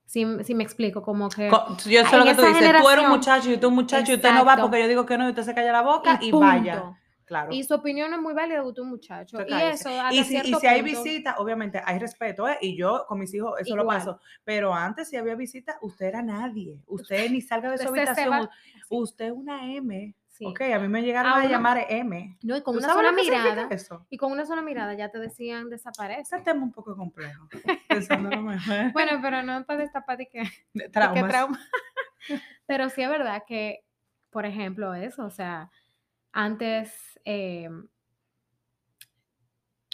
Si, 0.04 0.26
si 0.44 0.54
me 0.54 0.62
explico, 0.62 1.02
como 1.02 1.28
que... 1.28 1.48
Yo 1.48 2.04
sé 2.04 2.16
lo 2.18 2.24
que 2.24 2.34
tú 2.34 2.42
dices, 2.42 2.80
tú 2.80 2.88
eres 2.90 3.04
un 3.04 3.10
muchacho 3.10 3.50
y 3.50 3.56
tú 3.56 3.68
un 3.68 3.74
muchacho 3.74 4.12
y 4.12 4.16
usted 4.16 4.32
no 4.32 4.44
va 4.44 4.56
porque 4.56 4.80
yo 4.80 4.88
digo 4.88 5.06
que 5.06 5.16
no 5.16 5.26
y 5.26 5.30
usted 5.30 5.42
se 5.42 5.54
calla 5.54 5.72
la 5.72 5.82
boca 5.82 6.18
y, 6.20 6.30
vaya. 6.30 6.94
Claro. 7.24 7.52
Y 7.52 7.64
su 7.64 7.74
opinión 7.74 8.12
es 8.12 8.20
muy 8.20 8.34
válida 8.34 8.62
de 8.62 8.72
tu 8.72 8.84
muchacho. 8.84 9.38
Usted 9.38 9.48
Y 9.56 9.62
eso, 9.62 9.90
Y 10.10 10.24
si, 10.24 10.36
y 10.36 10.54
si 10.54 10.66
hay 10.66 10.82
punto, 10.82 11.02
visita, 11.02 11.36
obviamente 11.38 11.80
hay 11.84 11.98
respeto, 11.98 12.46
¿eh? 12.48 12.58
Y 12.60 12.76
yo 12.76 13.04
con 13.08 13.18
mis 13.18 13.32
hijos 13.34 13.58
eso 13.58 13.74
lo 13.76 13.86
paso. 13.86 14.20
Pero 14.44 14.74
antes, 14.74 15.08
si 15.08 15.16
había 15.16 15.34
visita, 15.34 15.78
usted 15.80 16.06
era 16.06 16.22
nadie. 16.22 16.78
Usted 16.86 17.30
ni 17.30 17.40
salga 17.40 17.70
de 17.70 17.78
su 17.78 17.88
Usted 17.88 18.08
habitación. 18.08 18.48
Usted 18.90 19.24
es 19.26 19.32
una 19.32 19.72
M. 19.72 20.14
Sí. 20.28 20.44
Ok, 20.46 20.62
a 20.62 20.80
mí 20.80 20.88
me 20.88 21.00
llegaron 21.02 21.32
A 21.32 21.46
llamar 21.46 21.86
M. 21.88 22.36
No, 22.42 22.56
y 22.56 22.62
con 22.62 22.74
¿Tú 22.74 22.80
una 22.84 22.92
sola 22.92 23.10
que 23.14 23.22
mirada. 23.22 23.68
eso? 23.70 24.04
Y 24.10 24.16
con 24.16 24.32
una 24.32 24.44
sola 24.44 24.62
mirada 24.62 24.92
ya 24.94 25.08
te 25.08 25.20
decían 25.20 25.70
desaparece. 25.70 26.22
Ese 26.22 26.40
tema 26.40 26.64
un 26.64 26.72
poco 26.72 26.96
complejo. 26.96 27.48
Mejor. 27.88 28.92
Bueno, 28.92 29.20
pero 29.22 29.42
no 29.44 29.64
para 29.64 29.78
destapar 29.78 30.18
de 30.18 30.26
que, 30.28 30.40
de 30.72 30.84
que 30.84 30.88
Traumas. 30.90 31.28
trauma. 31.30 31.60
pero 32.66 32.90
sí 32.90 33.02
es 33.02 33.08
verdad 33.08 33.44
que, 33.46 33.84
por 34.30 34.44
ejemplo, 34.44 34.92
eso, 34.94 35.24
o 35.24 35.30
sea, 35.30 35.70
antes 36.34 37.18
eh, 37.24 37.68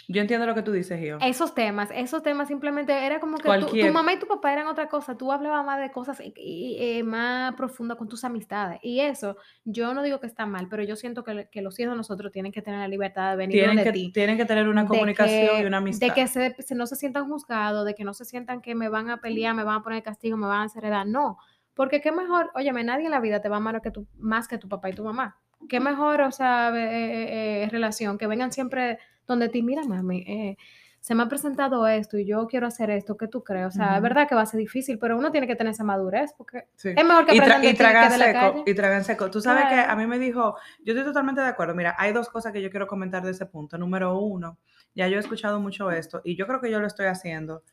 Yo 0.07 0.19
entiendo 0.19 0.45
lo 0.45 0.53
que 0.55 0.63
tú 0.63 0.73
dices, 0.73 0.99
Gio. 0.99 1.19
esos 1.21 1.53
temas, 1.55 1.89
esos 1.93 2.21
temas 2.21 2.49
simplemente 2.49 2.91
era 3.05 3.19
como 3.21 3.37
que 3.37 3.47
tu, 3.59 3.67
tu 3.67 3.93
mamá 3.93 4.11
y 4.11 4.19
tu 4.19 4.27
papá 4.27 4.51
eran 4.51 4.67
otra 4.67 4.89
cosa, 4.89 5.15
tú 5.15 5.31
hablabas 5.31 5.63
más 5.65 5.79
de 5.79 5.89
cosas 5.91 6.19
y- 6.19 6.33
y- 6.35 6.75
eh, 6.97 7.03
más 7.03 7.53
profundas 7.55 7.97
con 7.97 8.09
tus 8.09 8.25
amistades. 8.25 8.79
Y 8.83 8.99
eso, 8.99 9.37
yo 9.63 9.93
no 9.93 10.03
digo 10.03 10.19
que 10.19 10.27
está 10.27 10.45
mal, 10.45 10.67
pero 10.69 10.83
yo 10.83 10.97
siento 10.97 11.23
que, 11.23 11.47
que 11.49 11.61
los 11.61 11.79
hijos 11.79 11.93
de 11.93 11.97
nosotros 11.97 12.31
tienen 12.33 12.51
que 12.51 12.61
tener 12.61 12.79
la 12.81 12.89
libertad 12.89 13.29
de 13.31 13.37
venir 13.37 13.57
Tienen 13.59 13.83
que, 13.85 13.91
ti. 13.93 14.11
tienen 14.11 14.35
que 14.37 14.43
tener 14.45 14.67
una 14.67 14.85
comunicación 14.85 15.55
que- 15.57 15.61
y 15.61 15.65
una 15.65 15.77
amistad. 15.77 16.07
De 16.07 16.13
que 16.13 16.27
se, 16.27 16.55
se- 16.61 16.75
no 16.75 16.87
se 16.87 16.95
sientan 16.97 17.29
juzgados, 17.29 17.85
de 17.85 17.95
que 17.95 18.03
no 18.03 18.13
se 18.13 18.25
sientan 18.25 18.61
que 18.61 18.75
me 18.75 18.89
van 18.89 19.09
a 19.09 19.21
pelear, 19.21 19.55
me 19.55 19.63
van 19.63 19.77
a 19.77 19.83
poner 19.83 20.03
castigo, 20.03 20.35
me 20.35 20.47
van 20.47 20.61
a 20.61 20.63
hacer 20.63 20.83
edad. 20.83 21.05
No, 21.05 21.37
porque 21.73 22.01
qué 22.01 22.11
mejor, 22.11 22.51
óyeme, 22.55 22.83
nadie 22.83 23.05
en 23.05 23.11
la 23.11 23.21
vida 23.21 23.39
te 23.41 23.47
va 23.47 23.55
a 23.55 23.59
amar 23.59 23.81
que 23.81 23.91
tu, 23.91 24.07
más 24.17 24.49
que 24.49 24.57
tu 24.57 24.67
papá 24.67 24.89
y 24.89 24.93
tu 24.93 25.05
mamá. 25.05 25.37
Qué 25.69 25.79
mejor, 25.79 26.21
o 26.21 26.31
sea, 26.31 26.69
eh, 26.75 26.83
eh, 26.83 27.63
eh, 27.63 27.69
relación, 27.69 28.17
que 28.17 28.27
vengan 28.27 28.51
siempre 28.51 28.99
donde 29.27 29.49
ti, 29.49 29.61
mira, 29.63 29.83
mami, 29.83 30.19
eh, 30.27 30.57
se 30.99 31.15
me 31.15 31.23
ha 31.23 31.27
presentado 31.27 31.87
esto 31.87 32.17
y 32.19 32.25
yo 32.25 32.45
quiero 32.47 32.67
hacer 32.67 32.91
esto, 32.91 33.17
¿qué 33.17 33.27
tú 33.27 33.43
crees? 33.43 33.67
O 33.67 33.71
sea, 33.71 33.93
es 33.93 33.93
Ujú. 33.93 34.03
verdad 34.03 34.27
que 34.27 34.35
va 34.35 34.41
a 34.41 34.45
ser 34.45 34.59
difícil, 34.59 34.99
pero 34.99 35.17
uno 35.17 35.31
tiene 35.31 35.47
que 35.47 35.55
tener 35.55 35.71
esa 35.71 35.83
madurez, 35.83 36.33
porque 36.37 36.65
Sí. 36.75 36.89
es 36.89 37.03
mejor 37.05 37.25
que 37.25 37.33
y, 37.35 37.39
tra- 37.39 37.41
aprendan 37.41 37.63
y 37.63 37.67
ti 37.67 37.71
que 37.71 37.77
tragan 37.77 38.11
seco, 38.11 38.39
calle. 38.39 38.63
y 38.67 38.73
tragan 38.75 39.03
seco. 39.03 39.31
Tú 39.31 39.41
sabes 39.41 39.63
que 39.63 39.69
Claro. 39.75 39.91
a 39.91 39.95
mí 39.95 40.05
me 40.05 40.19
dijo, 40.19 40.55
yo 40.83 40.93
estoy 40.93 41.03
totalmente 41.05 41.41
de 41.41 41.47
acuerdo. 41.47 41.73
Mira, 41.73 41.95
hay 41.97 42.11
dos 42.13 42.29
cosas 42.29 42.53
que 42.53 42.61
yo 42.61 42.69
quiero 42.69 42.85
comentar 42.87 43.23
de 43.23 43.31
ese 43.31 43.45
punto. 43.47 43.77
Número 43.79 44.15
uno, 44.19 44.59
ya 44.93 45.07
yo 45.07 45.17
he 45.17 45.19
escuchado 45.19 45.59
mucho 45.59 45.89
esto 45.89 46.21
y 46.23 46.35
yo 46.35 46.45
creo 46.45 46.61
que 46.61 46.69
yo 46.69 46.79
lo 46.79 46.85
estoy 46.85 47.07
haciendo 47.07 47.63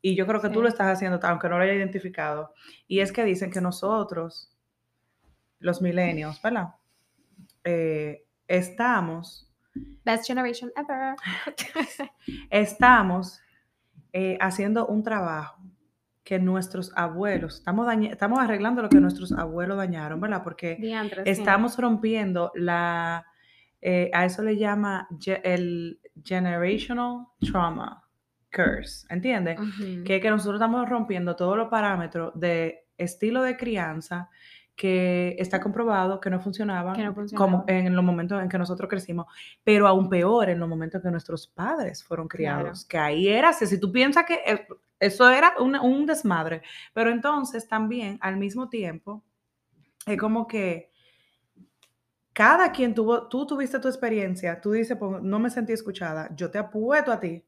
y 0.00 0.14
yo 0.14 0.26
creo 0.28 0.40
que 0.40 0.48
tú 0.48 0.56
Sí. 0.60 0.62
lo 0.62 0.68
estás 0.68 0.86
haciendo, 0.86 1.18
aunque 1.24 1.48
no 1.48 1.56
lo 1.58 1.64
haya 1.64 1.74
identificado. 1.74 2.52
Y 2.86 3.00
es 3.00 3.10
que 3.10 3.24
dicen 3.24 3.50
que 3.50 3.60
nosotros, 3.60 4.56
los 5.58 5.82
millennials, 5.82 6.40
¿verdad? 6.42 6.68
Eh, 7.70 8.24
estamos, 8.46 9.44
Best 10.04 10.26
generation 10.26 10.70
ever. 10.74 11.14
estamos 12.50 13.40
eh, 14.12 14.38
haciendo 14.40 14.86
un 14.86 15.02
trabajo 15.02 15.62
que 16.24 16.38
nuestros 16.38 16.92
abuelos, 16.96 17.56
estamos, 17.58 17.86
daña- 17.86 18.10
estamos 18.10 18.38
arreglando 18.38 18.82
lo 18.82 18.88
que 18.88 19.00
nuestros 19.00 19.32
abuelos 19.32 19.76
dañaron, 19.76 20.20
¿verdad? 20.20 20.42
Porque 20.42 20.76
Diantre, 20.80 21.24
sí. 21.24 21.30
estamos 21.30 21.78
rompiendo 21.78 22.52
la, 22.54 23.24
eh, 23.80 24.10
a 24.12 24.24
eso 24.24 24.42
le 24.42 24.56
llama 24.56 25.08
ge- 25.20 25.40
el 25.44 26.00
generational 26.24 27.26
trauma 27.40 28.04
curse, 28.54 29.06
¿entiendes? 29.10 29.58
Ujú. 29.60 30.04
Que 30.04 30.16
es 30.16 30.22
que 30.22 30.30
nosotros 30.30 30.56
estamos 30.56 30.88
rompiendo 30.88 31.36
todos 31.36 31.56
los 31.56 31.68
parámetros 31.68 32.32
de 32.38 32.86
estilo 32.98 33.42
de 33.42 33.56
crianza 33.56 34.28
que 34.78 35.34
está 35.40 35.60
comprobado 35.60 36.20
que 36.20 36.30
no 36.30 36.40
funcionaban 36.40 36.94
Que 36.94 37.02
no 37.02 37.12
como 37.34 37.64
en 37.66 37.96
los 37.96 38.04
momentos 38.04 38.40
en 38.40 38.48
que 38.48 38.58
nosotros 38.58 38.88
crecimos, 38.88 39.26
pero 39.64 39.88
aún 39.88 40.08
peor 40.08 40.48
en 40.48 40.60
los 40.60 40.68
momentos 40.68 41.02
que 41.02 41.10
nuestros 41.10 41.48
padres 41.48 42.04
fueron 42.04 42.28
Claro. 42.28 42.60
criados, 42.60 42.84
que 42.84 42.96
ahí 42.96 43.26
era, 43.26 43.52
si 43.52 43.80
tú 43.80 43.90
piensas 43.90 44.24
que 44.24 44.34
eh, 44.46 44.68
eso 45.00 45.28
era 45.28 45.54
un, 45.58 45.74
un 45.74 46.06
desmadre, 46.06 46.62
pero 46.94 47.10
entonces 47.10 47.66
también 47.66 48.18
al 48.20 48.36
mismo 48.36 48.68
tiempo 48.68 49.24
es 50.06 50.16
como 50.16 50.46
que 50.46 50.92
cada 52.32 52.70
quien 52.70 52.94
tuvo, 52.94 53.26
tú 53.26 53.44
tuviste 53.46 53.80
tu 53.80 53.88
experiencia, 53.88 54.60
tú 54.60 54.70
dices, 54.70 54.96
pues, 54.96 55.20
no 55.22 55.40
me 55.40 55.50
sentí 55.50 55.72
escuchada, 55.72 56.30
yo 56.36 56.52
te 56.52 56.58
apuesto 56.58 57.10
a 57.10 57.18
ti 57.18 57.44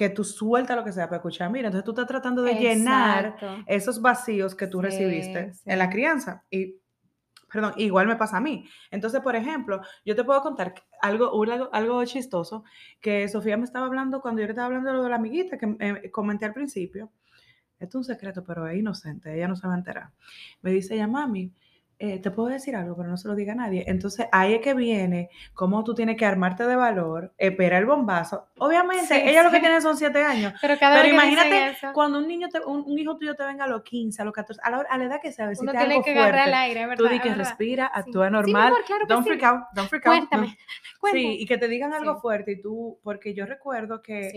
que 0.00 0.08
tú 0.08 0.24
sueltas 0.24 0.78
lo 0.78 0.82
que 0.82 0.92
sea 0.92 1.08
para 1.08 1.18
escuchar. 1.18 1.50
Mira, 1.50 1.66
entonces 1.66 1.84
tú 1.84 1.90
estás 1.90 2.06
tratando 2.06 2.40
de 2.40 2.54
llenar 2.54 3.36
esos 3.66 4.00
vacíos 4.00 4.54
que 4.54 4.66
tú 4.66 4.78
Sí, 4.78 4.86
recibiste 4.86 5.52
en 5.66 5.78
la 5.78 5.90
crianza. 5.90 6.42
Y, 6.50 6.76
perdón, 7.52 7.74
igual 7.76 8.06
me 8.06 8.16
pasa 8.16 8.38
a 8.38 8.40
mí. 8.40 8.66
Entonces, 8.90 9.20
por 9.20 9.36
ejemplo, 9.36 9.82
yo 10.06 10.16
te 10.16 10.24
puedo 10.24 10.40
contar 10.40 10.72
algo, 11.02 11.30
algo 11.70 12.04
chistoso 12.06 12.64
que 13.02 13.28
Sofía 13.28 13.58
me 13.58 13.64
estaba 13.64 13.84
hablando 13.84 14.22
cuando 14.22 14.40
yo 14.40 14.46
le 14.46 14.52
estaba 14.52 14.68
hablando 14.68 14.88
de 14.88 14.96
lo 14.96 15.02
de 15.02 15.10
la 15.10 15.16
amiguita 15.16 15.58
que 15.58 15.76
eh, 15.78 16.10
comenté 16.10 16.46
al 16.46 16.54
principio. 16.54 17.12
Esto 17.78 17.98
es 17.98 18.08
un 18.08 18.14
secreto, 18.14 18.42
pero 18.42 18.66
es 18.68 18.78
inocente, 18.78 19.36
ella 19.36 19.48
no 19.48 19.56
se 19.56 19.66
va 19.66 19.74
a 19.74 19.76
enterar. 19.76 20.12
Me 20.62 20.70
dice 20.70 20.94
ella, 20.94 21.08
mami, 21.08 21.52
eh, 22.02 22.18
te 22.18 22.30
puedo 22.30 22.48
decir 22.48 22.74
algo, 22.74 22.96
pero 22.96 23.08
no 23.10 23.16
se 23.18 23.28
lo 23.28 23.34
diga 23.34 23.52
a 23.52 23.56
nadie. 23.56 23.84
Entonces 23.86 24.26
ahí 24.32 24.54
es 24.54 24.60
que 24.62 24.72
viene 24.74 25.28
cómo 25.54 25.84
tú 25.84 25.94
tienes 25.94 26.16
que 26.16 26.24
armarte 26.24 26.66
de 26.66 26.74
valor, 26.74 27.32
esperar 27.36 27.80
el 27.82 27.86
bombazo. 27.86 28.46
Obviamente, 28.58 29.06
Sí, 29.14 29.20
ella 29.22 29.42
lo 29.42 29.50
que 29.50 29.60
tiene 29.60 29.80
son 29.82 29.96
siete 29.96 30.24
años. 30.24 30.54
Pero 30.62 30.78
cada 30.78 31.06
imagínate 31.06 31.76
cuando 31.92 32.18
un 32.18 32.26
niño, 32.26 32.48
te- 32.48 32.60
un, 32.64 32.84
un 32.86 32.98
hijo 32.98 33.16
tuyo 33.18 33.34
te 33.36 33.44
venga 33.44 33.64
a 33.64 33.68
los 33.68 33.82
15, 33.82 34.22
a 34.22 34.24
los 34.24 34.32
14, 34.34 34.60
a 34.64 34.70
la, 34.70 34.78
a 34.88 34.98
la 34.98 35.04
edad 35.04 35.20
que 35.20 35.30
sea, 35.30 35.44
uno 35.44 35.50
decirte 35.50 35.72
tiene 35.78 35.92
algo 35.94 36.04
que 36.04 36.10
agarrar 36.12 36.34
el 36.34 36.40
fuerte. 36.40 36.56
aire, 36.56 36.86
¿verdad? 36.86 36.96
Tú 37.04 37.08
di 37.08 37.20
que 37.20 37.28
¿verdad? 37.28 37.44
respira, 37.44 37.92
Sí. 37.94 38.00
actúa 38.00 38.30
normal. 38.30 38.66
amor, 38.68 38.84
claro 38.86 39.04
don't 39.06 39.26
freak 39.26 39.42
out, 39.44 39.62
don't 39.74 39.88
freak 39.90 40.06
out. 40.06 40.16
Cuéntame, 40.16 40.46
no. 40.46 40.52
cuéntame. 41.00 41.20
Sí, 41.22 41.36
y 41.42 41.46
que 41.46 41.58
te 41.58 41.68
digan 41.68 41.92
algo 41.92 42.18
fuerte 42.20 42.52
y 42.52 42.62
tú, 42.62 42.98
porque 43.02 43.34
yo 43.34 43.44
recuerdo 43.46 44.00
que 44.02 44.30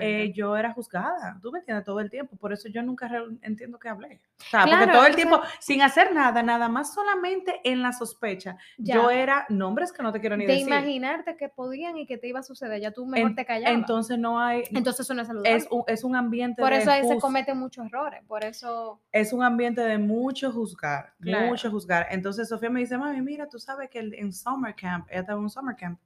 eh, 0.00 0.32
yo 0.34 0.56
era 0.56 0.72
juzgada, 0.72 1.38
tú 1.42 1.52
me 1.52 1.58
entiendes, 1.58 1.84
todo 1.84 2.00
el 2.00 2.08
tiempo, 2.10 2.36
por 2.36 2.52
eso 2.52 2.68
yo 2.68 2.82
nunca 2.82 3.10
entiendo 3.42 3.78
que 3.78 3.88
hablé. 3.88 4.20
O 4.38 4.42
sea, 4.44 4.60
porque 4.62 4.76
Claro, 4.76 4.92
todo 4.92 5.02
el 5.06 5.14
sea- 5.14 5.16
tiempo, 5.16 5.40
sin 5.58 5.82
hacer 5.82 6.12
nada, 6.14 6.42
nada 6.42 6.68
más 6.68 6.94
solamente 7.10 7.60
en 7.64 7.82
la 7.82 7.92
sospecha, 7.92 8.56
yo 8.78 9.10
Ya. 9.10 9.22
era 9.22 9.46
nombres 9.48 9.92
que 9.92 10.02
no 10.02 10.12
te 10.12 10.20
quiero 10.20 10.36
ni 10.36 10.46
de 10.46 10.52
decir. 10.52 10.66
imaginarte 10.68 11.36
que 11.36 11.48
podían 11.48 11.96
y 11.96 12.06
que 12.06 12.18
te 12.18 12.28
iba 12.28 12.40
a 12.40 12.42
suceder, 12.42 12.80
ya 12.80 12.92
tú 12.92 13.06
mejor 13.06 13.30
En- 13.30 13.36
te 13.36 13.44
callabas. 13.44 13.74
Entonces 13.74 14.18
no 14.18 14.40
hay, 14.40 14.62
Entonces 14.70 15.00
eso 15.06 15.14
no 15.14 15.22
es 15.22 15.28
saludable. 15.28 15.56
es 15.56 15.66
un, 15.70 15.82
es 15.86 16.04
un 16.04 16.16
ambiente 16.16 16.62
por 16.62 16.70
de 16.72 16.78
eso 16.78 16.90
ahí 16.90 17.06
se 17.06 17.18
cometen 17.18 17.58
muchos 17.58 17.86
errores, 17.86 18.22
por 18.26 18.44
eso... 18.44 19.00
es 19.12 19.32
un 19.32 19.42
ambiente 19.42 19.80
de 19.80 19.98
mucho 19.98 20.52
juzgar, 20.52 21.14
Claro. 21.20 21.46
mucho 21.46 21.70
juzgar. 21.70 22.06
Entonces 22.10 22.48
Sofía 22.48 22.70
me 22.70 22.80
dice, 22.80 22.96
mami, 22.98 23.20
mira, 23.22 23.48
tú 23.48 23.58
sabes 23.58 23.90
que 23.90 23.98
el- 23.98 24.14
en 24.14 24.32
summer 24.32 24.74
camp, 24.74 25.06
ella 25.10 25.20
estaba 25.20 25.38
en 25.38 25.44
un 25.44 25.50
summer 25.50 25.76
camp, 25.76 25.98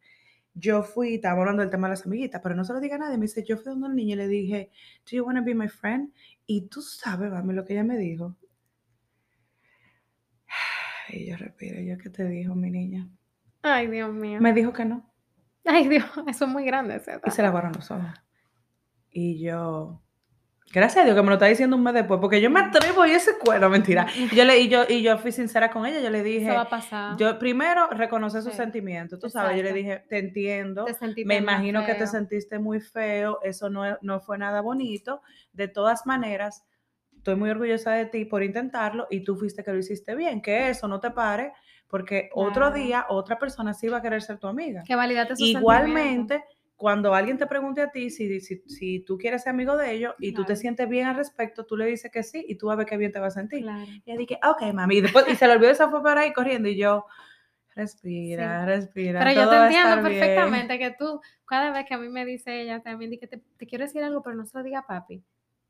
yo 0.56 0.82
fui, 0.84 1.16
estaba 1.16 1.40
hablando 1.40 1.62
del 1.62 1.70
tema 1.70 1.88
de 1.88 1.92
las 1.94 2.06
amiguitas, 2.06 2.40
pero 2.40 2.54
no 2.54 2.64
se 2.64 2.72
lo 2.72 2.78
diga 2.80 2.94
a 2.94 2.98
nadie. 3.00 3.16
Me 3.18 3.22
dice, 3.22 3.42
yo 3.44 3.56
fui 3.56 3.64
donde 3.72 3.88
un 3.88 3.96
niño 3.96 4.14
y 4.14 4.18
le 4.18 4.28
dije, 4.28 4.70
do 5.04 5.16
you 5.16 5.24
want 5.24 5.36
to 5.36 5.44
be 5.44 5.52
my 5.52 5.66
friend? 5.68 6.12
Y 6.46 6.68
tú 6.68 6.80
sabes, 6.80 7.28
mami, 7.32 7.54
lo 7.54 7.64
que 7.64 7.72
ella 7.72 7.82
me 7.82 7.96
dijo. 7.98 8.36
Y 11.08 11.26
yo 11.26 11.36
respiro, 11.36 11.80
¿yo 11.80 11.98
qué 11.98 12.10
te 12.10 12.24
dijo, 12.28 12.54
mi 12.54 12.70
niña? 12.70 13.08
Ay, 13.62 13.86
Dios 13.88 14.12
mío. 14.12 14.40
Me 14.40 14.52
dijo 14.52 14.72
que 14.72 14.84
no. 14.84 15.10
Ay, 15.64 15.88
Dios, 15.88 16.04
eso 16.28 16.44
es 16.44 16.50
muy 16.50 16.64
grande. 16.64 16.96
esa 16.96 17.12
Y 17.12 17.14
se 17.14 17.18
etapa. 17.18 17.42
la 17.42 17.50
guardaron 17.50 17.76
los 17.76 17.90
ojos. 17.90 18.06
Y 19.10 19.38
yo, 19.42 20.02
gracias 20.72 21.02
a 21.02 21.04
Dios 21.04 21.14
que 21.16 21.22
me 21.22 21.28
lo 21.28 21.34
está 21.34 21.46
diciendo 21.46 21.76
un 21.76 21.82
mes 21.82 21.94
después, 21.94 22.18
porque 22.20 22.40
yo 22.40 22.50
me 22.50 22.60
atrevo 22.60 23.06
y 23.06 23.12
ese 23.12 23.38
cuero, 23.38 23.70
mentira. 23.70 24.06
Y 24.14 24.34
yo, 24.34 24.44
le, 24.44 24.58
y, 24.58 24.68
yo, 24.68 24.82
y 24.88 25.02
yo 25.02 25.16
fui 25.18 25.30
sincera 25.30 25.70
con 25.70 25.86
ella, 25.86 26.00
yo 26.00 26.10
le 26.10 26.18
Eso 26.18 26.28
dije, 26.28 26.50
va 26.50 26.62
a 26.62 26.68
pasar. 26.68 27.16
yo 27.16 27.38
primero 27.38 27.88
reconocer 27.90 28.42
sus 28.42 28.52
Sí, 28.52 28.56
sentimientos, 28.58 29.20
tú 29.20 29.30
sabes, 29.30 29.56
yo 29.56 29.62
le 29.62 29.70
exacto. 29.70 29.76
dije, 29.76 30.04
te 30.08 30.18
entiendo, 30.18 30.84
Te 30.86 31.24
me 31.24 31.36
imagino 31.36 31.86
que 31.86 31.94
te 31.94 32.06
sentiste 32.06 32.58
muy 32.58 32.80
feo, 32.80 33.38
eso 33.42 33.70
no, 33.70 33.84
no 34.02 34.20
fue 34.20 34.36
nada 34.36 34.60
bonito, 34.62 35.22
de 35.52 35.68
todas 35.68 36.06
maneras, 36.06 36.64
estoy 37.24 37.36
muy 37.36 37.48
orgullosa 37.48 37.92
de 37.92 38.04
ti 38.04 38.26
por 38.26 38.42
intentarlo 38.42 39.06
y 39.08 39.24
tú 39.24 39.34
fuiste 39.34 39.64
que 39.64 39.72
lo 39.72 39.78
hiciste 39.78 40.14
bien, 40.14 40.42
que 40.42 40.68
eso 40.68 40.86
no 40.88 41.00
te 41.00 41.10
pare, 41.10 41.54
porque 41.88 42.28
otro 42.34 42.70
día 42.70 43.06
otra 43.08 43.38
persona 43.38 43.72
sí 43.72 43.88
va 43.88 43.98
a 43.98 44.02
querer 44.02 44.20
ser 44.20 44.38
tu 44.38 44.46
amiga. 44.46 44.82
Que 44.86 44.94
validate 44.94 45.34
sus. 45.34 45.48
Igualmente, 45.48 46.44
cuando 46.76 47.14
alguien 47.14 47.38
te 47.38 47.46
pregunte 47.46 47.80
a 47.80 47.90
ti 47.90 48.10
si, 48.10 48.40
si, 48.40 48.62
si 48.66 49.00
tú 49.00 49.16
quieres 49.16 49.44
ser 49.44 49.54
amigo 49.54 49.74
de 49.74 49.92
ellos 49.92 50.14
y 50.18 50.34
tú 50.34 50.44
te 50.44 50.54
sientes 50.54 50.86
bien 50.86 51.06
al 51.06 51.16
respecto, 51.16 51.64
tú 51.64 51.78
le 51.78 51.86
dices 51.86 52.10
que 52.12 52.22
sí 52.22 52.44
y 52.46 52.56
tú 52.56 52.66
vas 52.66 52.74
a 52.74 52.76
ver 52.76 52.86
qué 52.86 52.98
bien 52.98 53.10
te 53.10 53.20
va 53.20 53.28
a 53.28 53.30
sentir. 53.30 53.62
Claro. 53.62 53.90
Y 54.04 54.10
ella 54.10 54.18
dije, 54.18 54.38
ok, 54.46 54.74
mami. 54.74 54.96
Y, 54.96 55.00
después, 55.00 55.24
y 55.26 55.34
se 55.34 55.46
le 55.46 55.54
olvidó 55.54 55.70
esa 55.70 55.88
fue 55.88 56.02
por 56.02 56.18
ahí 56.18 56.30
corriendo 56.34 56.68
y 56.68 56.76
yo, 56.76 57.06
respira, 57.74 58.66
respira. 58.66 59.20
Pero 59.20 59.32
yo 59.32 59.48
te 59.48 59.56
entiendo 59.56 59.88
estar 59.88 60.10
bien". 60.10 60.20
perfectamente 60.20 60.78
que 60.78 60.90
tú, 60.90 61.22
cada 61.46 61.70
vez 61.70 61.86
que 61.86 61.94
a 61.94 61.98
mí 61.98 62.10
me 62.10 62.26
dice 62.26 62.60
ella 62.60 62.82
también, 62.82 63.18
que 63.18 63.26
te, 63.26 63.38
te 63.56 63.66
quiero 63.66 63.84
decir 63.86 64.02
algo, 64.02 64.20
pero 64.20 64.36
no 64.36 64.44
se 64.44 64.58
lo 64.58 64.62
diga 64.62 64.80
a 64.80 64.86
papi. 64.86 65.24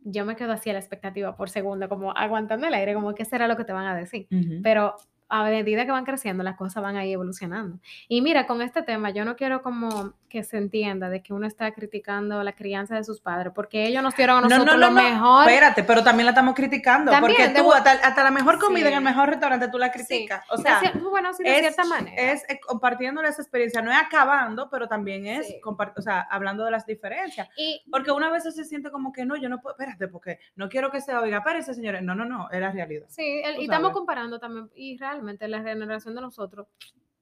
Yo 0.04 0.24
me 0.24 0.36
quedo 0.36 0.52
así 0.52 0.70
a 0.70 0.74
la 0.74 0.78
expectativa 0.78 1.34
por 1.34 1.50
segundo, 1.50 1.88
como 1.88 2.16
aguantando 2.16 2.66
el 2.66 2.74
aire, 2.74 2.94
como 2.94 3.14
qué 3.14 3.24
será 3.24 3.48
lo 3.48 3.56
que 3.56 3.64
te 3.64 3.72
van 3.72 3.86
a 3.86 3.96
decir. 3.96 4.28
Pero 4.62 4.94
a 5.28 5.44
medida 5.44 5.84
que 5.84 5.90
van 5.90 6.04
creciendo, 6.04 6.44
las 6.44 6.56
cosas 6.56 6.82
van 6.82 6.96
ahí 6.96 7.12
evolucionando. 7.12 7.80
Y 8.08 8.22
mira, 8.22 8.46
con 8.46 8.62
este 8.62 8.82
tema, 8.82 9.10
yo 9.10 9.24
no 9.24 9.34
quiero 9.34 9.62
como 9.62 10.14
que 10.34 10.42
se 10.42 10.56
entienda 10.58 11.08
de 11.10 11.22
que 11.22 11.32
uno 11.32 11.46
está 11.46 11.70
criticando 11.72 12.42
la 12.42 12.54
crianza 12.56 12.96
de 12.96 13.04
sus 13.04 13.20
padres, 13.20 13.52
porque 13.54 13.86
ellos 13.86 14.02
nos 14.02 14.16
dieron 14.16 14.38
a 14.38 14.40
No, 14.40 14.48
no, 14.48 14.56
nosotros 14.56 14.80
no, 14.80 14.86
lo 14.88 14.90
mejor. 14.90 15.48
Espérate, 15.48 15.84
pero 15.84 16.02
también 16.02 16.24
la 16.26 16.32
estamos 16.32 16.56
criticando. 16.56 17.12
También, 17.12 17.36
porque 17.36 17.60
tú, 17.60 17.72
hasta, 17.72 17.92
hasta 17.92 18.24
la 18.24 18.32
mejor 18.32 18.58
comida 18.58 18.88
en 18.88 18.94
el 18.94 19.00
mejor 19.04 19.28
restaurante, 19.28 19.68
tú 19.68 19.78
la 19.78 19.92
Sí. 19.92 19.92
criticas. 19.92 20.44
O 20.50 20.56
sea, 20.56 20.80
cier- 20.80 21.00
bueno, 21.08 21.32
sí, 21.34 21.44
de 21.44 21.54
es, 21.54 21.60
cierta 21.60 21.84
manera. 21.84 22.20
es 22.32 22.42
eh, 22.48 22.58
compartiéndole 22.66 23.28
esa 23.28 23.42
experiencia, 23.42 23.80
no 23.80 23.92
es 23.92 23.96
acabando, 23.96 24.68
pero 24.68 24.88
también 24.88 25.24
es 25.24 25.46
Sí. 25.46 25.60
o 25.64 26.02
sea, 26.02 26.22
hablando 26.22 26.64
de 26.64 26.72
las 26.72 26.84
diferencias. 26.84 27.48
y 27.56 27.80
Porque 27.92 28.10
una 28.10 28.28
vez 28.28 28.42
se 28.42 28.64
siente 28.64 28.90
como 28.90 29.12
que 29.12 29.24
no, 29.24 29.36
yo 29.36 29.48
no 29.48 29.60
puedo, 29.60 29.76
espérate, 29.76 30.08
porque 30.08 30.40
no 30.56 30.68
quiero 30.68 30.90
que 30.90 31.00
se 31.00 31.14
oiga, 31.14 31.38
espérense, 31.38 31.74
señores. 31.74 32.02
No, 32.02 32.16
no, 32.16 32.24
no, 32.24 32.50
es 32.50 32.60
la 32.60 32.72
realidad. 32.72 33.06
Sí, 33.08 33.40
el- 33.44 33.60
y 33.60 33.64
estamos 33.66 33.92
comparando 33.92 34.40
también, 34.40 34.68
y 34.74 34.98
realmente 34.98 35.46
la 35.46 35.62
generación 35.62 36.16
de 36.16 36.22
nosotros 36.22 36.66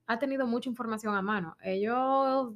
ha 0.06 0.18
tenido 0.18 0.46
mucha 0.46 0.68
información 0.68 1.14
a 1.14 1.22
mano. 1.22 1.56
Ellos. 1.62 2.52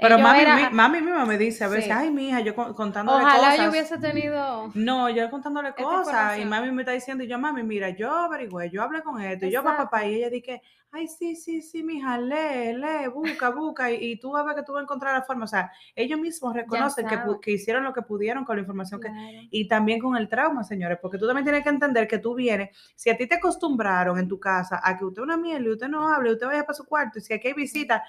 Pero 0.00 0.18
mami, 0.18 0.40
era- 0.40 0.56
mi- 0.56 0.74
mami 0.74 1.00
misma 1.00 1.24
me 1.26 1.38
dice 1.38 1.64
a 1.64 1.68
veces, 1.68 1.86
Sí. 1.86 1.90
ay, 1.90 2.10
mija, 2.10 2.40
yo 2.40 2.54
con- 2.54 2.74
contándole 2.74 3.24
Ojalá 3.24 3.50
cosas. 3.50 3.64
yo 3.64 3.70
hubiese 3.70 3.98
tenido. 3.98 4.70
No, 4.74 5.08
yo 5.10 5.30
contándole 5.30 5.72
cosas 5.74 6.38
y 6.38 6.44
mami 6.44 6.70
me 6.72 6.82
está 6.82 6.92
diciendo, 6.92 7.24
y 7.24 7.28
yo, 7.28 7.38
mami, 7.38 7.62
mira, 7.62 7.90
yo 7.90 8.10
averigüé, 8.12 8.70
yo 8.70 8.82
hablé 8.82 9.02
con 9.02 9.20
esto, 9.20 9.46
y 9.46 9.50
yo, 9.50 9.62
papá, 9.62 9.84
papá, 9.84 10.04
y 10.06 10.14
ella 10.16 10.30
dije, 10.30 10.60
ay, 10.92 11.08
sí, 11.08 11.36
sí, 11.36 11.60
sí, 11.60 11.82
mija, 11.82 12.16
lee, 12.18 12.72
lee, 12.74 13.08
busca, 13.12 13.50
busca, 13.50 13.90
y, 13.90 14.12
y 14.12 14.16
tú 14.20 14.32
vas 14.32 14.42
a 14.42 14.46
ver 14.46 14.56
que 14.56 14.62
tú 14.62 14.72
vas 14.72 14.80
a 14.80 14.82
encontrar 14.84 15.12
la 15.14 15.22
forma. 15.22 15.44
O 15.44 15.48
sea, 15.48 15.70
ellos 15.94 16.18
mismos 16.18 16.54
reconocen 16.54 17.06
que, 17.06 17.18
que 17.42 17.50
hicieron 17.52 17.84
lo 17.84 17.92
que 17.92 18.00
pudieron 18.02 18.44
con 18.44 18.56
la 18.56 18.62
información 18.62 19.00
que... 19.00 19.08
Y 19.50 19.68
también 19.68 20.00
con 20.00 20.16
el 20.16 20.28
trauma, 20.28 20.64
señores, 20.64 20.98
porque 21.02 21.18
tú 21.18 21.26
también 21.26 21.44
tienes 21.44 21.62
que 21.64 21.68
entender 21.68 22.08
que 22.08 22.18
tú 22.18 22.34
vienes, 22.34 22.70
si 22.94 23.10
a 23.10 23.16
ti 23.16 23.26
te 23.26 23.34
acostumbraron 23.34 24.18
en 24.18 24.26
tu 24.28 24.40
casa 24.40 24.80
a 24.82 24.96
que 24.96 25.04
usted 25.04 25.20
una 25.22 25.36
miel 25.36 25.66
y 25.66 25.70
usted 25.70 25.88
no 25.88 26.08
hable, 26.12 26.32
usted 26.32 26.46
vaya 26.46 26.62
para 26.62 26.74
su 26.74 26.84
cuarto, 26.84 27.18
y 27.18 27.22
si 27.22 27.34
aquí 27.34 27.48
hay 27.48 27.54
visita, 27.54 28.02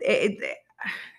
eh, 0.00 0.38
eh, 0.40 0.58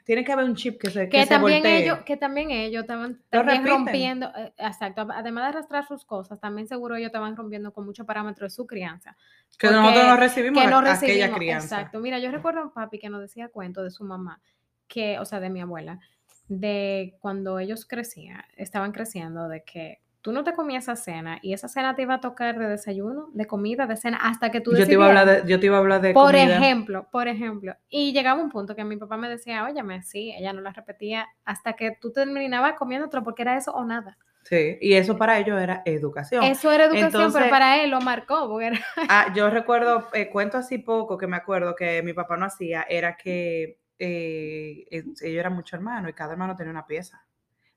tiene 0.03 0.23
que 0.23 0.31
haber 0.31 0.45
un 0.45 0.55
chip 0.55 0.79
que 0.79 0.89
se, 0.89 1.09
que 1.09 1.19
Que 1.19 1.25
también, 1.25 1.65
ellos, 1.65 1.99
que 2.05 2.15
también 2.15 2.51
ellos 2.51 2.83
estaban 2.83 3.21
también 3.29 3.67
rompiendo, 3.67 4.31
eh, 4.37 4.53
exacto, 4.57 5.05
además 5.13 5.43
de 5.43 5.49
arrastrar 5.49 5.85
sus 5.85 6.05
cosas, 6.05 6.39
también 6.39 6.67
seguro 6.67 6.95
ellos 6.95 7.07
estaban 7.07 7.35
rompiendo 7.35 7.73
con 7.73 7.85
muchos 7.85 8.05
parámetros 8.05 8.53
de 8.53 8.55
su 8.55 8.65
crianza. 8.65 9.17
que 9.59 9.67
nosotros 9.67 10.05
no 10.05 10.15
recibimos 10.15 10.63
que 10.63 10.69
no 10.69 10.77
aquella 10.77 10.93
recibimos. 10.93 11.37
crianza. 11.37 11.75
Exacto. 11.75 11.99
Mira, 11.99 12.19
yo 12.19 12.31
recuerdo 12.31 12.61
a 12.61 12.63
un 12.63 12.71
papi 12.71 12.99
que 12.99 13.09
nos 13.09 13.19
decía 13.19 13.49
cuentos 13.49 13.83
de 13.83 13.91
su 13.91 14.05
mamá, 14.05 14.39
que, 14.87 15.19
o 15.19 15.25
sea, 15.25 15.41
de 15.41 15.49
mi 15.49 15.59
abuela, 15.59 15.99
de 16.47 17.17
cuando 17.19 17.59
ellos 17.59 17.85
crecían, 17.85 18.45
estaban 18.55 18.93
creciendo, 18.93 19.49
de 19.49 19.63
que 19.63 19.99
tú 20.27 20.33
no 20.33 20.43
te 20.43 20.51
comías 20.51 20.83
esa 20.83 20.97
cena 20.97 21.39
y 21.41 21.53
esa 21.53 21.69
cena 21.69 21.95
te 21.95 22.01
iba 22.01 22.15
a 22.15 22.19
tocar 22.19 22.59
de 22.59 22.67
desayuno, 22.67 23.29
de 23.31 23.45
comida, 23.47 23.87
de 23.87 23.95
cena, 23.95 24.17
hasta 24.21 24.51
que 24.51 24.59
tú 24.59 24.75
Yo 24.75 24.85
te, 24.85 24.91
iba 24.91 25.05
a 25.05 25.07
hablar 25.07 25.25
decidieras. 25.25 25.47
de, 25.47 25.51
yo 25.53 25.59
te 25.61 25.65
iba 25.67 25.77
a 25.77 25.79
hablar 25.79 26.01
de 26.01 26.11
Por 26.13 26.33
comida. 26.35 26.57
ejemplo, 26.57 27.07
por 27.09 27.29
ejemplo, 27.29 27.73
y 27.87 28.11
llegaba 28.11 28.41
un 28.43 28.49
punto 28.49 28.75
que 28.75 28.83
mi 28.83 28.97
papá 28.97 29.15
me 29.15 29.29
decía, 29.29 29.63
óyeme, 29.63 30.03
sí, 30.03 30.33
ella 30.37 30.51
no 30.51 30.59
la 30.59 30.73
repetía 30.73 31.29
hasta 31.45 31.77
que 31.77 31.95
tú 32.01 32.11
terminabas 32.11 32.73
comiéndotelo 32.73 33.23
porque 33.23 33.43
era 33.43 33.55
eso 33.55 33.71
o 33.71 33.85
nada. 33.85 34.17
Sí, 34.43 34.77
y 34.81 34.95
eso 34.95 35.17
para 35.17 35.39
ellos 35.39 35.61
era 35.61 35.81
educación. 35.85 36.43
Eso 36.43 36.73
era 36.73 36.83
educación, 36.87 37.07
Entonces- 37.07 37.39
pero 37.39 37.49
para 37.49 37.81
él 37.81 37.89
lo 37.91 38.01
marcó, 38.01 38.49
porque 38.49 38.67
era... 38.67 38.79
Ah, 39.09 39.31
yo 39.33 39.49
recuerdo, 39.49 40.09
eh, 40.11 40.29
cuento 40.29 40.57
así 40.57 40.77
poco 40.77 41.17
que 41.17 41.27
me 41.27 41.37
acuerdo 41.37 41.73
que 41.73 42.03
mi 42.03 42.11
papá 42.11 42.35
no 42.35 42.47
hacía, 42.47 42.85
era 42.89 43.15
que 43.15 43.79
eh, 43.97 44.83
ellos 44.91 45.21
eran 45.21 45.53
muchos 45.55 45.77
hermanos 45.77 46.09
y 46.09 46.13
cada 46.13 46.33
hermano 46.33 46.53
tenía 46.57 46.71
una 46.71 46.85
pieza. 46.85 47.23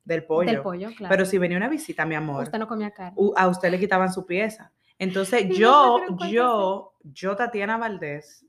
Del 0.04 0.24
pollo. 0.24 0.50
Del 0.50 0.62
pollo, 0.62 0.88
claro. 0.96 1.10
Pero 1.10 1.24
si 1.24 1.38
venía 1.38 1.56
una 1.56 1.68
visita, 1.68 2.04
mi 2.06 2.14
amor, 2.14 2.44
Usted 2.44 2.58
no 2.58 2.66
comía 2.66 2.90
carne. 2.90 3.16
a 3.36 3.48
usted 3.48 3.70
le 3.70 3.78
quitaban 3.78 4.12
su 4.12 4.26
pieza. 4.26 4.72
Entonces 4.98 5.48
yo, 5.56 5.98
yo, 6.28 6.94
yo, 7.02 7.36
Tatiana 7.36 7.78
Valdés, 7.78 8.44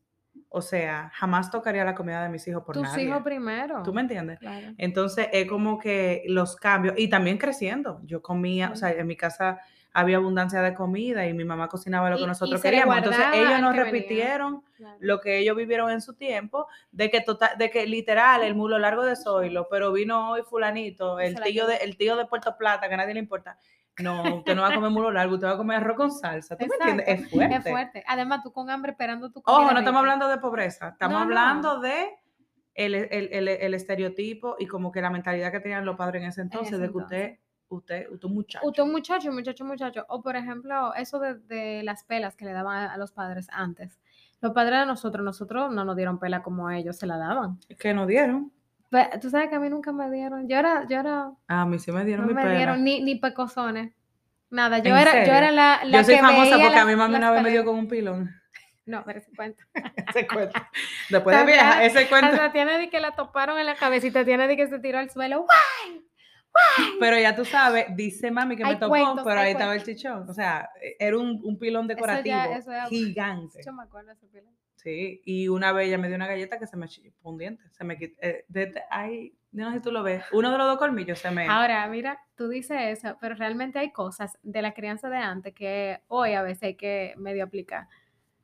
o 0.50 0.62
sea, 0.62 1.10
jamás 1.14 1.50
tocaría 1.50 1.86
la 1.86 1.96
comida 1.96 2.24
de 2.24 2.30
mis 2.30 2.46
hijos 2.48 2.64
por 2.64 2.76
Tus 2.76 2.84
nadie. 2.84 3.06
hijos 3.06 3.22
primero. 3.24 3.84
¿Tú 3.84 3.94
me 3.94 4.02
entiendes? 4.02 4.40
Claro. 4.40 4.74
Entonces 4.78 5.28
es 5.32 5.48
como 5.48 5.80
que 5.80 6.24
los 6.28 6.56
cambios, 6.58 6.96
y 6.98 7.10
también 7.10 7.38
creciendo. 7.38 8.02
Yo 8.04 8.22
comía, 8.22 8.72
o 8.72 8.76
sea, 8.76 8.92
en 8.92 9.08
mi 9.08 9.16
casa 9.16 9.60
había 9.94 10.18
abundancia 10.18 10.62
de 10.62 10.74
comida 10.74 11.28
y 11.28 11.34
mi 11.34 11.44
mamá 11.44 11.68
cocinaba 11.68 12.10
lo 12.10 12.16
que 12.18 12.24
y 12.24 12.28
nosotros 12.28 12.62
queríamos. 12.62 12.98
Entonces 12.98 13.26
ellos 13.34 13.60
nos 13.60 13.76
repitieron 13.76 14.62
claro. 14.78 14.98
lo 15.02 15.20
que 15.20 15.40
ellos 15.40 15.56
vivieron 15.58 15.92
en 15.92 16.02
su 16.02 16.14
tiempo, 16.16 16.68
de 16.92 17.10
que 17.10 17.22
total, 17.22 17.58
de 17.58 17.70
que 17.70 17.86
literal 17.86 18.44
el 18.44 18.56
mulo 18.56 18.80
largo 18.80 19.04
de 19.04 19.16
Zoilo, 19.16 19.68
pero 19.70 19.92
vino 19.92 20.32
hoy 20.32 20.44
fulanito, 20.44 21.20
el 21.20 21.36
tío 21.42 21.68
de, 21.68 21.76
el 21.78 21.98
tío 21.98 22.16
de 22.16 22.26
Puerto 22.26 22.56
Plata, 22.58 22.88
que 22.88 22.94
a 22.94 22.98
nadie 22.98 23.14
le 23.14 23.20
importa. 23.20 23.58
No, 24.00 24.38
usted 24.38 24.56
no 24.56 24.62
va 24.62 24.70
a 24.70 24.74
comer 24.74 24.90
mulo 24.90 25.12
largo, 25.12 25.34
usted 25.36 25.48
va 25.48 25.52
a 25.52 25.58
comer 25.58 25.78
arroz 25.78 25.98
con 25.98 26.12
salsa. 26.12 26.58
¿Tú 26.58 26.66
me 26.66 26.76
entiendes? 26.76 27.06
Es 27.08 27.30
fuerte. 27.30 27.56
Es 27.58 27.64
fuerte. 27.70 28.04
Además, 28.08 28.42
tú 28.44 28.54
con 28.54 28.70
hambre 28.70 28.92
esperando 28.94 29.30
tu 29.32 29.40
Ojo, 29.40 29.54
comida 29.58 29.74
no 29.74 29.80
estamos 29.80 30.00
hablando 30.00 30.28
de 30.30 30.38
pobreza, 30.38 30.90
estamos 30.90 31.14
No, 31.14 31.20
no. 31.20 31.24
hablando 31.26 31.80
de 31.82 32.08
el, 32.74 32.96
el- 32.96 33.30
el- 33.34 33.48
el 33.50 33.74
estereotipo 33.74 34.56
y 34.58 34.66
como 34.68 34.94
que 34.94 35.02
la 35.02 35.10
mentalidad 35.10 35.52
que 35.52 35.60
tenían 35.60 35.84
los 35.86 35.98
padres 35.98 36.22
en 36.24 36.30
ese 36.30 36.42
entonces, 36.42 36.72
ese 36.72 36.82
de 36.82 36.90
que 36.90 36.98
usted, 36.98 37.38
usted, 37.76 38.08
usted 38.12 38.30
muchacho. 38.30 38.68
Usted 38.68 38.84
muchacho, 38.84 39.32
muchacho, 39.32 39.66
muchacho. 39.66 40.06
O 40.10 40.22
por 40.22 40.36
ejemplo, 40.36 40.94
eso 40.96 41.20
de, 41.20 41.36
de 41.40 41.84
las 41.84 42.04
pelas 42.04 42.36
que 42.36 42.46
le 42.46 42.54
daban 42.54 42.78
a, 42.78 42.94
a 42.94 42.98
los 42.98 43.12
padres 43.12 43.48
antes. 43.52 44.00
Los 44.42 44.54
padres 44.54 44.80
de 44.80 44.86
nosotros, 44.86 45.24
nosotros 45.24 45.72
no 45.72 45.86
nos 45.86 45.96
dieron 45.96 46.20
pela 46.20 46.42
como 46.42 46.70
ellos 46.72 46.98
se 46.98 47.06
la 47.08 47.18
daban. 47.18 47.60
que 47.80 47.94
nos 47.94 48.08
dieron. 48.08 48.52
Tú 49.22 49.30
sabes 49.30 49.48
que 49.50 49.56
a 49.56 49.60
mí 49.60 49.70
nunca 49.70 49.92
me 49.94 50.10
dieron. 50.12 50.50
Yo 50.50 50.58
era, 50.58 50.86
yo 50.88 51.00
era, 51.00 51.32
A 51.48 51.66
mí 51.66 51.80
sí 51.80 51.92
me 51.92 52.04
dieron 52.04 52.26
no 52.26 52.30
mi 52.30 52.34
me 52.34 52.42
pela. 52.42 52.56
dieron 52.56 52.84
ni, 52.84 53.02
ni 53.02 53.16
pecosones. 53.16 53.94
Nada, 54.50 54.80
yo 54.80 54.94
¿En 54.94 55.02
era, 55.02 55.26
yo 55.26 55.32
era 55.32 55.52
la, 55.52 55.80
la 55.86 56.00
Yo 56.00 56.04
soy 56.04 56.16
que 56.16 56.22
famosa 56.22 56.58
porque 56.58 56.78
a 56.78 56.86
mi 56.86 56.96
mami 56.98 57.16
una 57.16 57.32
vez 57.32 57.42
me 57.42 57.52
dio 57.52 57.64
con 57.64 57.76
un 57.78 57.88
pilón. 57.88 58.30
No, 58.86 59.04
pero 59.06 59.20
ese 59.20 59.32
cuento. 59.34 59.64
Ese 60.10 60.28
cuento. 60.34 60.60
Después 61.10 61.38
de 61.38 61.46
vieja, 61.46 61.86
ese 61.86 62.10
cuento. 62.10 62.28
Hasta 62.32 62.52
tiene 62.52 62.78
de 62.80 62.90
que 62.90 63.00
la 63.00 63.12
toparon 63.16 63.58
en 63.60 63.68
la 63.68 63.76
cabecita, 63.76 64.26
tiene 64.26 64.48
de 64.48 64.58
que 64.58 64.68
se 64.68 64.80
tiró 64.80 64.98
al 65.00 65.10
suelo. 65.10 65.46
Pero 67.00 67.20
ya 67.20 67.36
tú 67.36 67.46
sabes, 67.46 67.86
dice 67.96 68.30
mami 68.32 68.56
que 68.56 68.64
me 68.64 68.70
Hay 68.72 68.80
cuentos, 68.80 69.22
pero 69.24 69.40
ahí 69.40 69.52
estaba 69.52 69.76
el 69.76 69.84
chichón. 69.84 70.30
O 70.30 70.34
sea, 70.34 70.70
era 71.00 71.18
un, 71.18 71.40
un 71.44 71.58
pilón 71.58 71.86
Eso 71.86 71.96
decorativo 71.96 72.36
ya- 72.36 72.56
eso 72.58 72.72
ya- 72.72 72.86
gigante. 72.88 73.60
Yo 73.66 73.74
me 73.74 73.84
acuerdo 73.84 74.12
ese 74.12 74.28
pelo. 74.28 74.50
Sí, 74.76 75.22
y 75.26 75.48
una 75.48 75.72
vez 75.74 75.88
ella 75.88 75.98
me 76.00 76.08
dio 76.08 76.16
una 76.16 76.28
galleta 76.28 76.58
que 76.58 76.66
se 76.66 76.76
me 76.76 76.88
chilló 76.88 77.12
un 77.22 77.38
diente. 77.38 77.64
Se 77.72 77.84
me 77.84 77.98
quitó. 77.98 78.16
Eh, 78.22 78.46
desde 78.48 78.82
ahí, 78.90 79.32
yo 79.52 79.66
no 79.66 79.72
sé 79.72 79.78
si 79.78 79.84
tú 79.84 79.92
lo 79.92 80.02
ves. 80.02 80.24
Uno 80.32 80.52
de 80.52 80.58
los 80.58 80.66
dos 80.68 80.78
colmillos 80.80 81.20
se 81.20 81.30
me. 81.30 81.48
Ahora, 81.48 81.88
mira, 81.88 82.20
tú 82.36 82.50
dices 82.50 82.78
eso, 83.00 83.16
pero 83.22 83.36
realmente 83.36 83.78
hay 83.78 83.92
cosas 83.92 84.38
de 84.42 84.62
la 84.64 84.74
crianza 84.74 85.08
de 85.10 85.18
antes 85.18 85.54
que 85.54 86.02
hoy 86.08 86.34
a 86.34 86.42
veces 86.42 86.64
hay 86.64 86.76
que 86.76 87.14
medio 87.18 87.44
aplicar. 87.44 87.88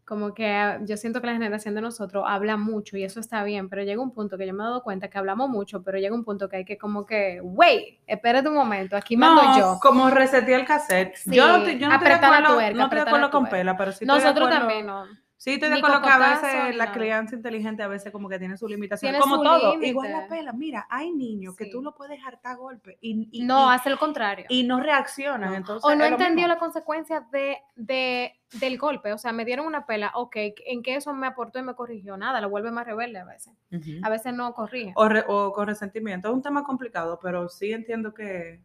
Como 0.07 0.33
que 0.33 0.77
yo 0.85 0.95
siento 0.95 1.19
que 1.19 1.27
la 1.27 1.33
generación 1.33 1.75
de 1.75 1.81
nosotros 1.81 2.23
habla 2.25 2.55
mucho 2.55 2.95
y 2.95 3.03
eso 3.03 3.19
está 3.19 3.43
bien, 3.43 3.67
pero 3.67 3.83
llega 3.83 4.01
un 4.01 4.11
punto 4.13 4.37
que 4.37 4.47
yo 4.47 4.53
me 4.53 4.63
he 4.63 4.65
dado 4.65 4.81
cuenta 4.81 5.09
que 5.09 5.17
hablamos 5.17 5.49
mucho, 5.49 5.83
pero 5.83 5.97
llega 5.97 6.15
un 6.15 6.23
punto 6.23 6.47
que 6.47 6.55
hay 6.55 6.63
que 6.65 6.77
como 6.77 7.05
que, 7.05 7.41
wait, 7.43 7.99
espérate 8.07 8.47
un 8.47 8.55
momento, 8.55 8.95
aquí 8.95 9.17
mando 9.17 9.43
no, 9.43 9.57
yo. 9.59 9.79
como 9.81 10.09
reseteé 10.09 10.55
el 10.55 10.65
cassette. 10.65 11.13
yo 11.25 11.45
no, 11.45 11.55
Sí, 11.55 11.59
estoy- 11.63 11.79
yo 11.79 11.87
no 11.89 11.93
estoy 11.95 12.07
de 12.07 12.13
acuerdo, 12.15 12.53
tuerca, 12.53 12.77
no 12.77 12.83
estoy 12.85 12.95
de 12.99 13.01
acuerdo 13.01 13.29
con 13.31 13.41
tuerca. 13.41 13.57
Pela, 13.57 13.77
pero 13.77 13.91
sí 13.91 14.05
estoy 14.05 14.07
de 14.19 14.23
Nosotros 14.23 14.47
acuerdo- 14.47 14.59
también, 14.67 14.85
¿no? 14.87 15.26
Sí, 15.39 15.51
estoy 15.53 15.69
de 15.69 15.75
acuerdo 15.75 16.01
que 16.01 16.09
a 16.09 16.17
veces 16.17 16.75
la 16.75 16.91
crianza 16.91 17.35
inteligente 17.35 17.83
a 17.83 17.87
veces 17.87 18.11
como 18.11 18.27
que 18.27 18.39
tiene 18.39 18.57
su 18.57 18.67
limitación. 18.67 19.11
Tiene 19.11 19.21
Como 19.21 19.35
su 19.37 19.43
todo, 19.43 19.81
igual 19.83 20.11
la 20.11 20.27
pela. 20.27 20.51
Mira, 20.51 20.87
hay 20.89 21.11
niños 21.11 21.55
que 21.55 21.67
tú 21.67 21.81
lo 21.83 21.93
puedes 21.93 22.19
hartar 22.25 22.53
a 22.53 22.55
golpe 22.55 22.97
y, 23.01 23.29
y- 23.31 23.43
No, 23.45 23.71
y- 23.71 23.75
hace 23.75 23.91
lo 23.91 23.99
contrario. 23.99 24.45
y 24.49 24.63
no 24.63 24.79
reaccionan. 24.79 25.51
No. 25.51 25.55
Entonces, 25.55 25.83
o 25.89 25.93
no 25.95 26.05
entendió 26.05 26.47
la 26.47 26.57
consecuencia 26.57 27.27
de, 27.31 27.59
de, 27.75 28.33
del 28.53 28.79
golpe. 28.79 29.13
O 29.13 29.17
sea, 29.19 29.31
me 29.31 29.45
dieron 29.45 29.67
una 29.67 29.85
pela, 29.85 30.11
ok, 30.15 30.35
¿en 30.65 30.81
qué 30.81 30.95
eso 30.95 31.13
me 31.13 31.27
aportó 31.27 31.59
y 31.59 31.61
me 31.61 31.75
corrigió? 31.75 32.17
Nada, 32.17 32.41
lo 32.41 32.49
vuelve 32.49 32.71
más 32.71 32.87
rebelde 32.87 33.19
a 33.19 33.25
veces. 33.25 33.53
A 34.01 34.09
veces 34.09 34.33
no 34.33 34.51
corrige. 34.55 34.93
o, 34.95 35.07
re- 35.07 35.25
o 35.27 35.53
con 35.53 35.67
resentimiento. 35.67 36.29
Es 36.29 36.33
un 36.33 36.41
tema 36.41 36.63
complicado, 36.63 37.19
pero 37.21 37.47
sí 37.47 37.71
entiendo 37.71 38.11
que 38.13 38.59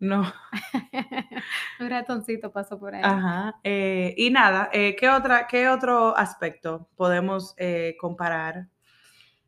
no. 0.00 0.32
Un 1.80 1.90
ratoncito 1.90 2.52
pasó 2.52 2.78
por 2.78 2.94
ahí. 2.94 3.02
Ajá. 3.04 3.58
eh, 3.64 4.14
y 4.16 4.30
nada, 4.30 4.70
eh, 4.72 4.96
¿qué, 4.96 5.08
otra, 5.08 5.46
¿qué 5.46 5.68
otro 5.68 6.16
aspecto 6.16 6.88
podemos 6.96 7.54
eh, 7.56 7.96
comparar? 8.00 8.68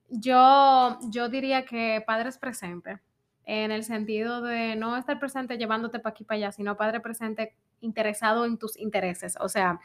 Yo, 0.09 0.99
yo 1.11 1.29
diría 1.29 1.65
que 1.65 2.03
padres 2.05 2.37
presentes, 2.37 2.99
en 3.45 3.71
el 3.71 3.85
sentido 3.85 4.43
de 4.43 4.77
no 4.77 4.97
estar 4.97 5.19
presente 5.19 5.59
llevándote 5.59 5.99
para 5.99 6.13
aquí 6.13 6.25
para 6.25 6.37
allá, 6.37 6.53
sino 6.53 6.77
padre 6.77 7.01
presente 7.01 7.57
interesado 7.81 8.45
en 8.45 8.59
tus 8.59 8.79
intereses. 8.79 9.37
O 9.41 9.49
sea, 9.49 9.81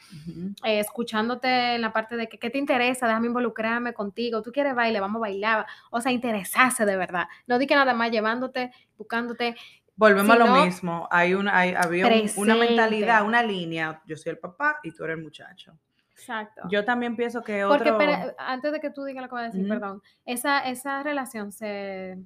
eh, 0.63 0.79
escuchándote 0.79 1.75
en 1.75 1.81
la 1.81 1.93
parte 1.93 2.15
de 2.17 2.27
que 2.27 2.37
qué 2.37 2.49
te 2.49 2.57
interesa, 2.57 3.07
déjame 3.07 3.27
involucrarme 3.27 3.93
contigo, 3.93 4.41
tú 4.41 4.51
quieres 4.51 4.75
baile, 4.75 4.99
vamos 4.99 5.19
a 5.19 5.21
bailar, 5.21 5.65
o 5.89 6.01
sea, 6.01 6.11
interesarse 6.11 6.85
de 6.85 6.97
verdad, 6.97 7.27
no 7.47 7.57
di 7.57 7.67
que 7.67 7.75
nada 7.75 7.93
más 7.93 8.11
llevándote, 8.11 8.71
buscándote, 8.97 9.55
Volvemos 9.95 10.35
a 10.35 10.39
lo 10.39 10.65
mismo. 10.65 11.07
Hay 11.11 11.33
una, 11.33 11.57
hay, 11.57 11.73
había 11.73 12.07
un- 12.07 12.29
una 12.37 12.55
mentalidad, 12.55 13.25
una 13.25 13.41
línea. 13.43 14.01
Yo 14.05 14.17
soy 14.17 14.31
el 14.31 14.39
papá 14.39 14.79
y 14.83 14.91
tú 14.91 15.03
eres 15.05 15.17
el 15.17 15.23
muchacho. 15.23 15.77
exacto. 16.11 16.63
Yo 16.69 16.83
también 16.83 17.15
pienso 17.15 17.41
que 17.43 17.63
Porque 17.67 17.91
otro... 17.91 18.01
espera, 18.03 18.35
antes 18.37 18.71
de 18.71 18.79
que 18.79 18.89
tú 18.89 19.03
digas 19.05 19.21
lo 19.23 19.29
que 19.29 19.35
voy 19.35 19.43
a 19.43 19.47
decir, 19.47 19.67
perdón, 19.67 20.01
esa, 20.25 20.59
esa 20.67 21.01
relación 21.03 21.51
se, 21.51 22.17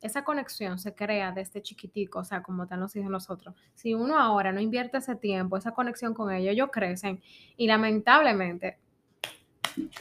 esa 0.00 0.22
conexión 0.24 0.78
se 0.78 0.94
crea 0.94 1.32
desde 1.32 1.62
chiquitico, 1.62 2.18
o 2.20 2.24
sea, 2.24 2.42
como 2.42 2.64
están 2.64 2.80
los 2.80 2.94
hijos 2.96 3.10
nosotros. 3.10 3.54
Si 3.74 3.94
uno 3.94 4.18
ahora 4.18 4.52
no 4.52 4.60
invierte 4.60 4.98
ese 4.98 5.16
tiempo, 5.16 5.56
esa 5.56 5.72
conexión 5.72 6.14
con 6.14 6.30
ellos, 6.32 6.52
ellos 6.52 6.68
crecen 6.72 7.22
y 7.56 7.66
lamentablemente 7.66 8.78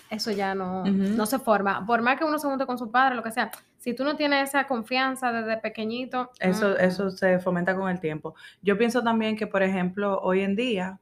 eso 0.10 0.32
ya 0.32 0.56
no, 0.56 0.84
no 0.86 1.26
se 1.26 1.40
forma. 1.40 1.86
Por 1.86 2.02
más 2.02 2.18
que 2.18 2.26
uno 2.26 2.40
se 2.40 2.48
junte 2.48 2.66
con 2.66 2.78
su 2.78 2.92
padre, 2.92 3.16
lo 3.16 3.24
que 3.24 3.32
sea, 3.32 3.52
si 3.78 3.94
tú 3.94 4.04
no 4.04 4.16
tienes 4.16 4.50
esa 4.50 4.66
confianza 4.68 5.32
desde 5.32 5.58
pequeñito, 5.58 6.32
Eso, 6.40 6.70
mm, 6.70 6.76
eso 6.80 7.10
se 7.12 7.40
fomenta 7.40 7.76
con 7.76 7.90
el 7.90 8.00
tiempo. 8.00 8.36
Yo 8.62 8.78
pienso 8.78 9.04
también 9.04 9.36
que, 9.38 9.48
por 9.48 9.64
ejemplo, 9.64 10.20
hoy 10.22 10.42
en 10.42 10.56
día, 10.56 11.00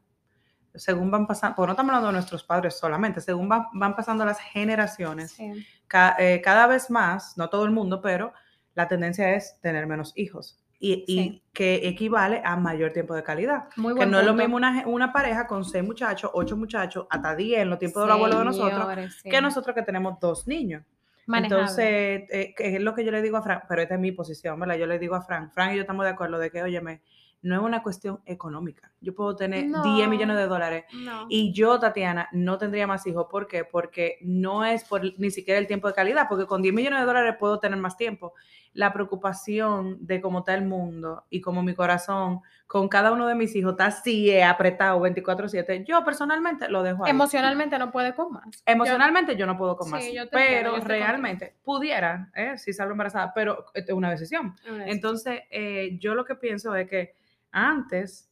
según 0.74 1.10
van 1.10 1.26
pasando, 1.26 1.56
pues 1.56 1.68
no 1.68 1.72
estamos 1.74 1.90
hablando 1.92 2.08
de 2.08 2.14
nuestros 2.14 2.44
padres 2.44 2.78
solamente, 2.78 3.22
según 3.22 3.48
van, 3.48 3.66
van 3.74 3.96
pasando 3.96 4.26
las 4.26 4.40
generaciones, 4.40 5.32
sí. 5.32 5.52
ca- 5.88 6.16
eh, 6.20 6.42
cada 6.44 6.68
vez 6.68 6.90
más, 6.90 7.38
no 7.38 7.50
todo 7.50 7.64
el 7.66 7.72
mundo, 7.72 8.02
pero 8.02 8.34
la 8.74 8.88
tendencia 8.88 9.34
es 9.36 9.58
tener 9.62 9.88
menos 9.88 10.12
hijos. 10.18 10.60
Y, 10.80 11.42
que 11.54 11.88
equivale 11.88 12.42
a 12.44 12.58
mayor 12.58 12.92
tiempo 12.92 13.16
de 13.16 13.24
calidad. 13.24 13.70
muy 13.78 13.96
Que 13.96 14.06
no 14.06 14.20
es 14.20 14.26
lo 14.26 14.34
mismo 14.34 14.58
una, 14.58 15.14
pareja 15.14 15.48
con 15.48 15.64
seis 15.64 15.84
muchachos, 15.84 16.30
ocho 16.34 16.58
muchachos, 16.58 17.08
hasta 17.10 17.36
diez 17.36 17.62
en 17.62 17.70
los 17.70 17.80
tiempos 17.80 18.04
de 18.04 18.08
los 18.08 18.16
abuelos 18.16 18.40
de 18.40 18.46
nosotros, 18.46 19.14
sí. 19.22 19.30
que 19.30 19.42
nosotros 19.42 19.74
que 19.74 19.82
tenemos 19.82 20.20
dos 20.20 20.48
niños. 20.48 20.84
Manejable. 21.28 21.64
Entonces, 21.64 22.30
eh, 22.30 22.54
que 22.56 22.76
es 22.76 22.82
lo 22.82 22.94
que 22.94 23.04
yo 23.04 23.12
le 23.12 23.22
digo 23.22 23.38
a 23.38 23.42
Fran, 23.42 23.64
pero 23.68 23.82
esta 23.82 23.96
es 23.96 24.00
mi 24.00 24.12
posición, 24.12 24.60
¿verdad? 24.60 24.76
Yo 24.76 24.86
le 24.86 25.00
digo 25.00 25.16
a 25.16 25.22
Fran, 25.22 25.50
Fran 25.52 25.74
y 25.74 25.76
yo 25.76 25.82
estamos 25.82 26.06
de 26.06 26.12
acuerdo 26.12 26.38
de 26.38 26.52
que, 26.52 26.62
óyeme, 26.62 27.02
no 27.46 27.56
es 27.56 27.62
una 27.62 27.84
cuestión 27.84 28.22
económica. 28.26 28.92
Yo 29.02 29.14
puedo 29.14 29.36
tener 29.36 29.66
10 29.66 30.08
millones 30.10 30.36
No. 30.36 30.42
de 30.42 30.48
dólares 30.48 30.86
No. 30.94 31.28
y 31.30 31.54
yo, 31.54 31.80
Tatiana, 31.80 32.28
no 32.32 32.58
tendría 32.58 32.88
más 32.88 33.06
hijos. 33.06 33.28
¿Por 33.30 33.48
qué? 33.48 33.64
Porque 33.64 34.18
no 34.22 34.66
es 34.66 34.84
por 34.84 35.04
ni 35.20 35.30
siquiera 35.30 35.60
el 35.60 35.68
tiempo 35.68 35.88
de 35.88 35.94
calidad, 35.94 36.26
porque 36.28 36.48
con 36.48 36.64
10 36.64 36.74
millones 36.74 37.02
de 37.02 37.06
dólares 37.06 37.36
puedo 37.40 37.60
tener 37.60 37.78
más 37.80 37.98
tiempo. 37.98 38.34
La 38.74 38.92
preocupación 38.92 39.98
de 40.06 40.22
cómo 40.22 40.40
está 40.40 40.56
el 40.56 40.66
mundo 40.66 41.26
y 41.30 41.40
cómo 41.40 41.62
mi 41.64 41.74
corazón 41.76 42.42
con 42.68 42.90
cada 42.90 43.12
uno 43.12 43.28
de 43.28 43.36
mis 43.36 43.56
hijos 43.56 43.74
está 43.74 43.86
así 43.86 44.32
eh, 44.32 44.44
apretado 44.44 45.00
24/7, 45.00 45.86
yo 45.86 46.04
personalmente 46.04 46.68
lo 46.68 46.82
dejo 46.82 47.06
ahí. 47.06 47.12
Emocionalmente 47.12 47.78
no 47.78 47.92
puede 47.92 48.16
con 48.16 48.34
más. 48.34 48.64
Emocionalmente 48.66 49.36
yo 49.36 49.46
no 49.46 49.56
puedo 49.56 49.78
con 49.78 49.92
más, 49.92 50.04
Sí, 50.04 50.16
yo 50.16 50.24
entiendo, 50.24 50.30
pero 50.50 50.70
yo 50.72 50.80
contigo. 50.80 50.88
realmente 51.00 51.56
pudiera, 51.64 52.32
¿eh? 52.36 52.58
si 52.58 52.74
salgo 52.74 52.94
embarazada, 52.94 53.32
pero 53.36 53.66
es 53.76 53.88
una 53.92 54.10
decisión. 54.10 54.56
Una 54.68 54.88
Entonces, 54.88 55.42
eh, 55.52 55.98
yo 56.00 56.16
lo 56.16 56.26
que 56.26 56.34
pienso 56.36 56.76
es 56.76 56.90
que 56.90 57.14
antes, 57.56 58.30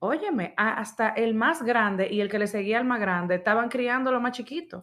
óyeme, 0.00 0.54
a- 0.56 0.74
hasta 0.80 1.10
el 1.10 1.34
más 1.34 1.62
grande 1.62 2.08
y 2.10 2.20
el 2.20 2.28
que 2.28 2.38
le 2.38 2.46
seguía 2.46 2.78
al 2.78 2.84
más 2.84 3.00
grande 3.00 3.36
estaban 3.36 3.68
criando 3.68 4.12
lo 4.12 4.20
más 4.20 4.32
chiquito. 4.32 4.82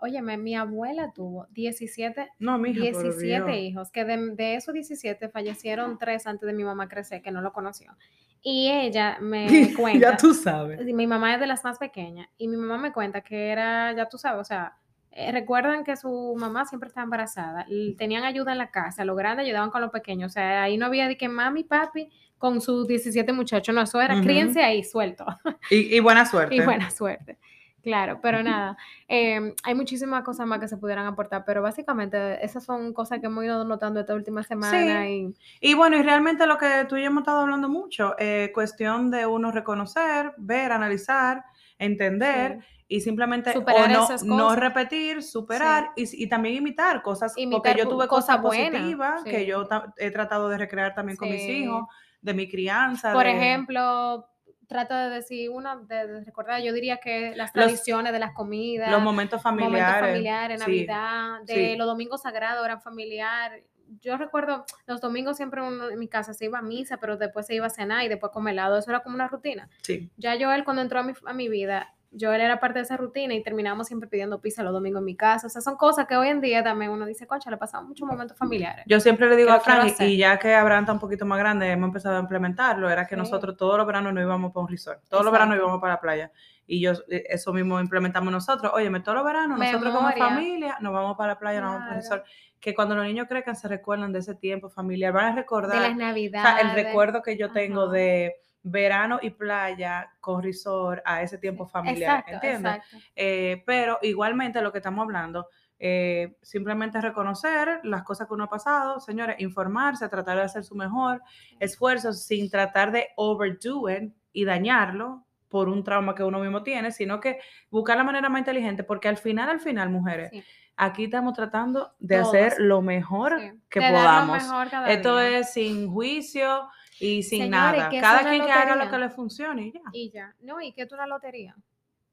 Óyeme, 0.00 0.36
mi 0.36 0.54
abuela 0.54 1.10
tuvo 1.12 1.46
17, 1.50 2.28
No, 2.38 2.56
mija, 2.58 2.78
por 2.92 3.02
17 3.02 3.50
Dios. 3.50 3.56
hijos, 3.62 3.90
que 3.90 4.04
de, 4.04 4.34
de 4.36 4.54
esos 4.54 4.72
17 4.72 5.28
fallecieron 5.28 5.98
tres 5.98 6.26
antes 6.28 6.46
de 6.46 6.52
mi 6.52 6.62
mamá 6.62 6.88
crecer, 6.88 7.20
que 7.20 7.32
no 7.32 7.40
lo 7.40 7.52
conoció. 7.52 7.96
Y 8.40 8.70
ella 8.70 9.18
me 9.20 9.46
cuenta, 9.76 10.12
ya 10.12 10.16
tú 10.16 10.32
sabes. 10.32 10.84
mi 10.94 11.08
mamá 11.08 11.34
es 11.34 11.40
de 11.40 11.48
las 11.48 11.64
más 11.64 11.78
pequeñas, 11.78 12.28
y 12.38 12.46
mi 12.46 12.56
mamá 12.56 12.78
me 12.78 12.92
cuenta 12.92 13.22
que 13.22 13.48
era, 13.48 13.92
ya 13.92 14.08
tú 14.08 14.18
sabes, 14.18 14.40
o 14.40 14.44
sea, 14.44 14.76
eh, 15.10 15.32
recuerdan 15.32 15.82
que 15.82 15.96
su 15.96 16.36
mamá 16.38 16.64
siempre 16.64 16.86
estaba 16.86 17.02
embarazada, 17.02 17.66
y 17.68 17.96
tenían 17.96 18.22
ayuda 18.22 18.52
en 18.52 18.58
la 18.58 18.70
casa, 18.70 19.04
los 19.04 19.16
grandes 19.16 19.46
ayudaban 19.46 19.70
con 19.70 19.80
los 19.80 19.90
pequeños, 19.90 20.30
o 20.30 20.34
sea, 20.34 20.62
ahí 20.62 20.76
no 20.76 20.86
había 20.86 21.08
de 21.08 21.16
que 21.16 21.28
mami, 21.28 21.64
papi, 21.64 22.08
con 22.38 22.60
sus 22.60 22.86
17 22.86 23.32
muchachos, 23.32 23.74
no, 23.74 23.82
eso 23.82 24.00
era 24.00 24.14
Ujú. 24.14 24.22
críense 24.24 24.62
ahí, 24.62 24.84
suelto. 24.84 25.26
Y, 25.70 25.96
y 25.96 26.00
buena 26.00 26.24
suerte. 26.24 26.54
Y 26.54 26.60
buena 26.60 26.90
suerte. 26.90 27.38
Claro, 27.82 28.18
pero 28.20 28.42
nada, 28.42 28.76
em, 29.06 29.54
hay 29.62 29.74
muchísimas 29.74 30.22
cosas 30.24 30.46
más 30.46 30.58
que 30.58 30.68
se 30.68 30.76
pudieran 30.76 31.06
aportar, 31.06 31.44
pero 31.46 31.62
básicamente 31.62 32.44
esas 32.44 32.64
son 32.64 32.92
cosas 32.92 33.20
que 33.20 33.26
hemos 33.26 33.44
ido 33.44 33.64
notando 33.64 34.00
esta 34.00 34.14
última 34.14 34.42
semana 34.42 35.06
Sí, 35.06 35.34
y 35.60 35.70
y 35.70 35.74
bueno, 35.74 35.96
y 35.96 36.02
realmente 36.02 36.46
lo 36.46 36.58
que 36.58 36.86
tú 36.88 36.96
y 36.96 37.02
yo 37.02 37.06
hemos 37.06 37.22
estado 37.22 37.40
hablando 37.40 37.68
mucho, 37.68 38.14
eh, 38.18 38.50
cuestión 38.52 39.10
de 39.10 39.26
uno 39.26 39.52
reconocer, 39.52 40.32
ver, 40.36 40.72
analizar, 40.72 41.44
entender 41.78 42.58
sí, 42.60 42.66
y 42.88 43.00
simplemente 43.00 43.54
o 43.56 43.88
no, 43.88 44.04
esas 44.04 44.22
no 44.24 44.56
repetir, 44.56 45.22
superar 45.22 45.92
y, 45.94 46.26
también 46.26 46.56
imitar 46.56 47.00
cosas, 47.02 47.34
porque 47.50 47.74
yo 47.76 47.86
tuve 47.88 48.08
cosas 48.08 48.38
cosas 48.38 48.42
buenas, 48.42 48.82
positivas 48.82 49.24
que 49.24 49.46
yo 49.46 49.68
he 49.96 50.10
tratado 50.10 50.48
de 50.48 50.58
recrear 50.58 50.94
también 50.94 51.16
con 51.16 51.30
mis 51.30 51.48
hijos. 51.48 51.84
De 52.20 52.34
mi 52.34 52.48
crianza, 52.48 53.12
Por 53.12 53.24
de 53.24 53.32
ejemplo, 53.32 54.28
trata 54.66 55.08
de 55.08 55.16
decir 55.16 55.50
una, 55.50 55.76
de, 55.76 56.06
de 56.06 56.24
recordar, 56.24 56.62
yo 56.62 56.72
diría 56.72 56.98
que 56.98 57.30
las 57.34 57.48
los, 57.48 57.52
tradiciones 57.52 58.12
de 58.12 58.18
las 58.18 58.30
los 58.30 58.36
comidas, 58.36 58.90
momentos 58.90 59.04
momentos 59.04 59.42
familiares, 59.42 60.00
familiares, 60.00 60.60
sí, 60.60 60.66
Navidad, 60.66 61.40
de 61.44 61.54
sí, 61.54 61.76
los 61.76 61.86
domingos 61.86 62.22
sagrados 62.22 62.64
eran 62.64 62.80
familiar. 62.80 63.60
Yo 64.00 64.18
recuerdo 64.18 64.66
los 64.86 65.00
domingos 65.00 65.38
siempre 65.38 65.62
uno 65.62 65.88
en 65.88 65.98
mi 65.98 66.08
casa 66.08 66.34
se 66.34 66.44
iba 66.44 66.58
a 66.58 66.62
misa, 66.62 66.98
pero 66.98 67.16
después 67.16 67.46
se 67.46 67.54
iba 67.54 67.66
a 67.66 67.70
cenar 67.70 68.04
y 68.04 68.08
después 68.08 68.30
a 68.30 68.32
comer 68.34 68.52
helado. 68.52 68.78
Eso 68.78 68.90
era 68.90 69.00
como 69.00 69.14
una 69.14 69.28
rutina. 69.28 69.68
sí. 69.82 70.10
Ya 70.18 70.36
Joel, 70.38 70.64
cuando 70.64 70.82
entró 70.82 71.00
a 71.00 71.02
mi, 71.02 71.14
a 71.24 71.32
mi 71.32 71.48
vida, 71.48 71.94
Joel 72.18 72.40
era 72.40 72.58
parte 72.58 72.78
de 72.78 72.84
esa 72.84 72.96
rutina 72.96 73.34
y 73.34 73.42
terminamos 73.42 73.86
siempre 73.86 74.08
pidiendo 74.08 74.40
pizza 74.40 74.62
los 74.62 74.72
domingos 74.72 75.00
en 75.00 75.04
mi 75.04 75.16
casa. 75.16 75.46
O 75.46 75.50
sea, 75.50 75.60
son 75.60 75.76
cosas 75.76 76.06
que 76.06 76.16
hoy 76.16 76.28
en 76.28 76.40
día 76.40 76.64
también 76.64 76.90
uno 76.90 77.04
dice, 77.04 77.26
concha, 77.26 77.50
le 77.50 77.58
pasamos 77.58 77.88
muchos 77.88 78.08
momentos 78.08 78.36
familiares. 78.36 78.84
Yo 78.88 78.98
siempre 79.00 79.28
le 79.28 79.36
digo 79.36 79.50
a 79.50 79.60
Frank, 79.60 79.94
y- 80.00 80.16
ya 80.16 80.38
que 80.38 80.54
Abraham 80.54 80.84
está 80.84 80.92
un 80.94 81.00
poquito 81.00 81.26
más 81.26 81.38
grande, 81.38 81.70
hemos 81.70 81.88
empezado 81.88 82.16
a 82.16 82.20
implementarlo, 82.20 82.88
era 82.88 83.06
que 83.06 83.14
Sí. 83.14 83.18
nosotros 83.20 83.56
todos 83.56 83.76
los 83.76 83.86
veranos 83.86 84.14
nos 84.14 84.22
íbamos 84.22 84.52
para 84.52 84.62
un 84.64 84.68
resort, 84.70 85.00
todos 85.08 85.22
los 85.24 85.32
veranos 85.32 85.56
íbamos 85.56 85.80
para 85.80 85.94
la 85.94 86.00
playa. 86.00 86.32
Y 86.66 86.80
yo, 86.80 86.92
eh, 87.08 87.24
eso 87.28 87.52
mismo 87.52 87.78
implementamos 87.80 88.32
nosotros. 88.32 88.72
Óyeme, 88.74 89.00
todos 89.00 89.16
los 89.16 89.24
veranos, 89.24 89.58
nosotros 89.58 89.94
como 89.94 90.10
familia, 90.12 90.76
nos 90.80 90.92
vamos 90.92 91.16
para 91.16 91.34
la 91.34 91.38
playa, 91.38 91.60
nos 91.60 91.70
vamos 91.72 91.88
para 91.88 91.98
el 91.98 92.02
Claro. 92.06 92.22
resort. 92.22 92.34
Que 92.60 92.74
cuando 92.74 92.94
los 92.96 93.04
niños 93.04 93.26
crezcan 93.28 93.54
se 93.54 93.68
recuerdan 93.68 94.12
de 94.12 94.18
ese 94.18 94.34
tiempo 94.34 94.68
familiar, 94.68 95.12
van 95.12 95.24
a 95.24 95.26
De 95.28 95.32
las 95.34 95.36
recordar, 95.44 95.76
o 95.76 95.80
sea, 95.80 95.88
el 95.90 95.96
navidades. 95.98 96.74
recuerdo 96.74 97.22
que 97.22 97.36
yo 97.38 97.52
tengo 97.52 97.82
Ajá. 97.84 97.92
de 97.92 98.34
verano 98.70 99.18
y 99.22 99.30
playa 99.30 100.10
con 100.20 100.42
resort 100.42 101.00
a 101.04 101.22
ese 101.22 101.38
tiempo 101.38 101.66
familiar, 101.66 102.20
Exacto, 102.20 102.32
¿entiendes? 102.34 102.74
exacto. 102.76 102.96
Eh, 103.16 103.62
pero 103.66 103.98
igualmente 104.02 104.60
lo 104.62 104.70
que 104.72 104.78
estamos 104.78 105.02
hablando, 105.04 105.48
eh, 105.78 106.36
simplemente 106.42 107.00
reconocer 107.00 107.80
las 107.84 108.02
cosas 108.02 108.26
que 108.26 108.34
uno 108.34 108.44
ha 108.44 108.48
pasado, 108.48 108.98
señores, 109.00 109.36
informarse, 109.38 110.08
tratar 110.08 110.36
de 110.36 110.42
hacer 110.42 110.64
su 110.64 110.74
mejor 110.74 111.22
esfuerzo 111.60 112.12
sin 112.12 112.50
tratar 112.50 112.90
de 112.92 113.08
overdo 113.16 113.88
it 113.88 114.12
y 114.32 114.44
dañarlo 114.44 115.24
por 115.48 115.68
un 115.68 115.82
trauma 115.84 116.14
que 116.14 116.22
uno 116.24 116.40
mismo 116.40 116.62
tiene, 116.62 116.90
sino 116.90 117.20
que 117.20 117.38
buscar 117.70 117.96
la 117.96 118.04
manera 118.04 118.28
más 118.28 118.40
inteligente, 118.40 118.84
porque 118.84 119.08
al 119.08 119.16
final, 119.16 119.48
al 119.48 119.60
final, 119.60 119.88
mujeres, 119.88 120.30
Sí, 120.30 120.42
aquí 120.76 121.04
estamos 121.04 121.32
tratando 121.32 121.94
de 121.98 122.16
hacer 122.16 122.54
lo 122.58 122.82
mejor 122.82 123.40
Sí. 123.40 123.52
que 123.70 123.80
De 123.80 123.90
podamos. 123.90 124.42
mejor 124.42 124.68
Esto 124.88 125.16
día. 125.16 125.38
es 125.38 125.52
sin 125.52 125.90
juicio 125.90 126.68
y 127.00 127.22
sin 127.22 127.44
Señores, 127.44 127.50
nada. 127.50 127.88
que 127.88 128.00
Cada 128.00 128.28
quien 128.28 128.44
que 128.44 128.52
haga 128.52 128.76
lo 128.76 128.90
que 128.90 128.98
le 128.98 129.10
funcione 129.10 129.66
y 129.68 129.72
ya. 129.72 129.80
Y 129.92 130.10
ya. 130.10 130.34
No, 130.40 130.60
y 130.60 130.72
que 130.72 130.82
es 130.82 130.92
una 130.92 131.06
lotería. 131.06 131.56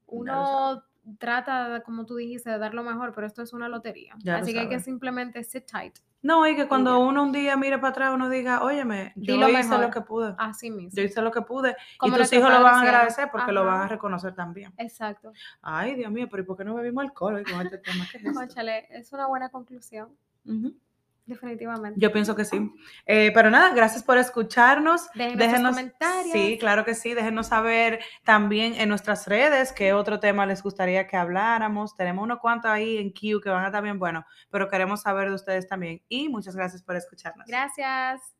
Uno 0.06 0.82
trata, 1.18 1.68
de, 1.68 1.82
como 1.82 2.06
tú 2.06 2.16
dijiste, 2.16 2.50
de 2.50 2.58
dar 2.58 2.74
lo 2.74 2.82
mejor, 2.82 3.12
pero 3.14 3.26
esto 3.26 3.42
es 3.42 3.52
una 3.52 3.68
lotería. 3.68 4.14
Ya 4.18 4.36
Así 4.36 4.52
que 4.52 4.60
hay 4.60 4.68
que 4.68 4.80
simplemente 4.80 5.42
sit 5.44 5.64
tight. 5.66 5.98
No, 6.22 6.46
y 6.46 6.56
que 6.56 6.66
cuando 6.66 6.98
uno 6.98 7.22
un 7.22 7.30
día 7.30 7.56
mire 7.56 7.78
para 7.78 7.90
atrás, 7.90 8.12
uno 8.12 8.28
diga, 8.28 8.64
óyeme, 8.64 9.12
yo 9.14 9.36
lo 9.36 9.48
hice 9.48 9.78
lo 9.78 9.90
que 9.90 10.00
pude. 10.00 10.34
Así 10.38 10.70
mismo. 10.70 10.90
Yo 10.92 11.02
hice 11.02 11.22
lo 11.22 11.30
que 11.30 11.42
pude. 11.42 11.76
Y 12.02 12.10
tus 12.10 12.32
hijos 12.32 12.50
lo 12.50 12.62
van 12.62 12.74
a 12.74 12.80
agradecer 12.80 13.28
porque 13.30 13.52
lo 13.52 13.64
van 13.64 13.82
a 13.82 13.88
reconocer 13.88 14.34
también. 14.34 14.72
Exacto. 14.76 15.32
Ay, 15.62 15.94
Dios 15.94 16.10
mío, 16.10 16.26
pero 16.28 16.42
¿y 16.42 16.46
por 16.46 16.56
qué 16.56 16.64
no 16.64 16.74
bebimos 16.74 17.04
alcohol 17.04 17.36
hoy 17.36 17.44
con 17.44 17.60
este 17.60 17.78
tema? 17.78 18.06
¿Qué 18.10 18.18
es 18.18 18.24
esto? 18.24 18.34
Cónchale, 18.40 18.86
es 18.90 19.12
una 19.12 19.26
buena 19.26 19.50
conclusión. 19.50 20.08
Ujú. 20.44 20.74
Definitivamente. 21.26 21.98
Yo 22.00 22.12
pienso 22.12 22.36
que 22.36 22.44
sí. 22.44 22.72
Eh, 23.04 23.32
pero 23.34 23.50
nada, 23.50 23.74
gracias 23.74 24.04
por 24.04 24.16
escucharnos. 24.16 25.10
Déjenos 25.14 25.38
Déjenos, 25.38 25.70
comentarios. 25.72 26.32
sí, 26.32 26.56
claro 26.58 26.84
que 26.84 26.94
sí. 26.94 27.14
Déjenos 27.14 27.48
saber 27.48 28.00
también 28.24 28.74
en 28.74 28.88
nuestras 28.88 29.26
redes 29.26 29.72
qué 29.72 29.92
otro 29.92 30.20
tema 30.20 30.46
les 30.46 30.62
gustaría 30.62 31.06
que 31.08 31.16
habláramos. 31.16 31.96
Tenemos 31.96 32.22
unos 32.22 32.38
cuantos 32.38 32.70
ahí 32.70 32.98
en 32.98 33.10
Q 33.10 33.40
que 33.42 33.50
van 33.50 33.64
a 33.64 33.66
estar 33.66 33.82
bien 33.82 33.98
buenos, 33.98 34.24
pero 34.50 34.68
queremos 34.68 35.02
saber 35.02 35.28
de 35.28 35.34
ustedes 35.34 35.66
también. 35.66 36.00
Y 36.08 36.28
muchas 36.28 36.54
gracias 36.54 36.82
por 36.82 36.94
escucharnos. 36.94 37.46
Gracias. 37.48 38.35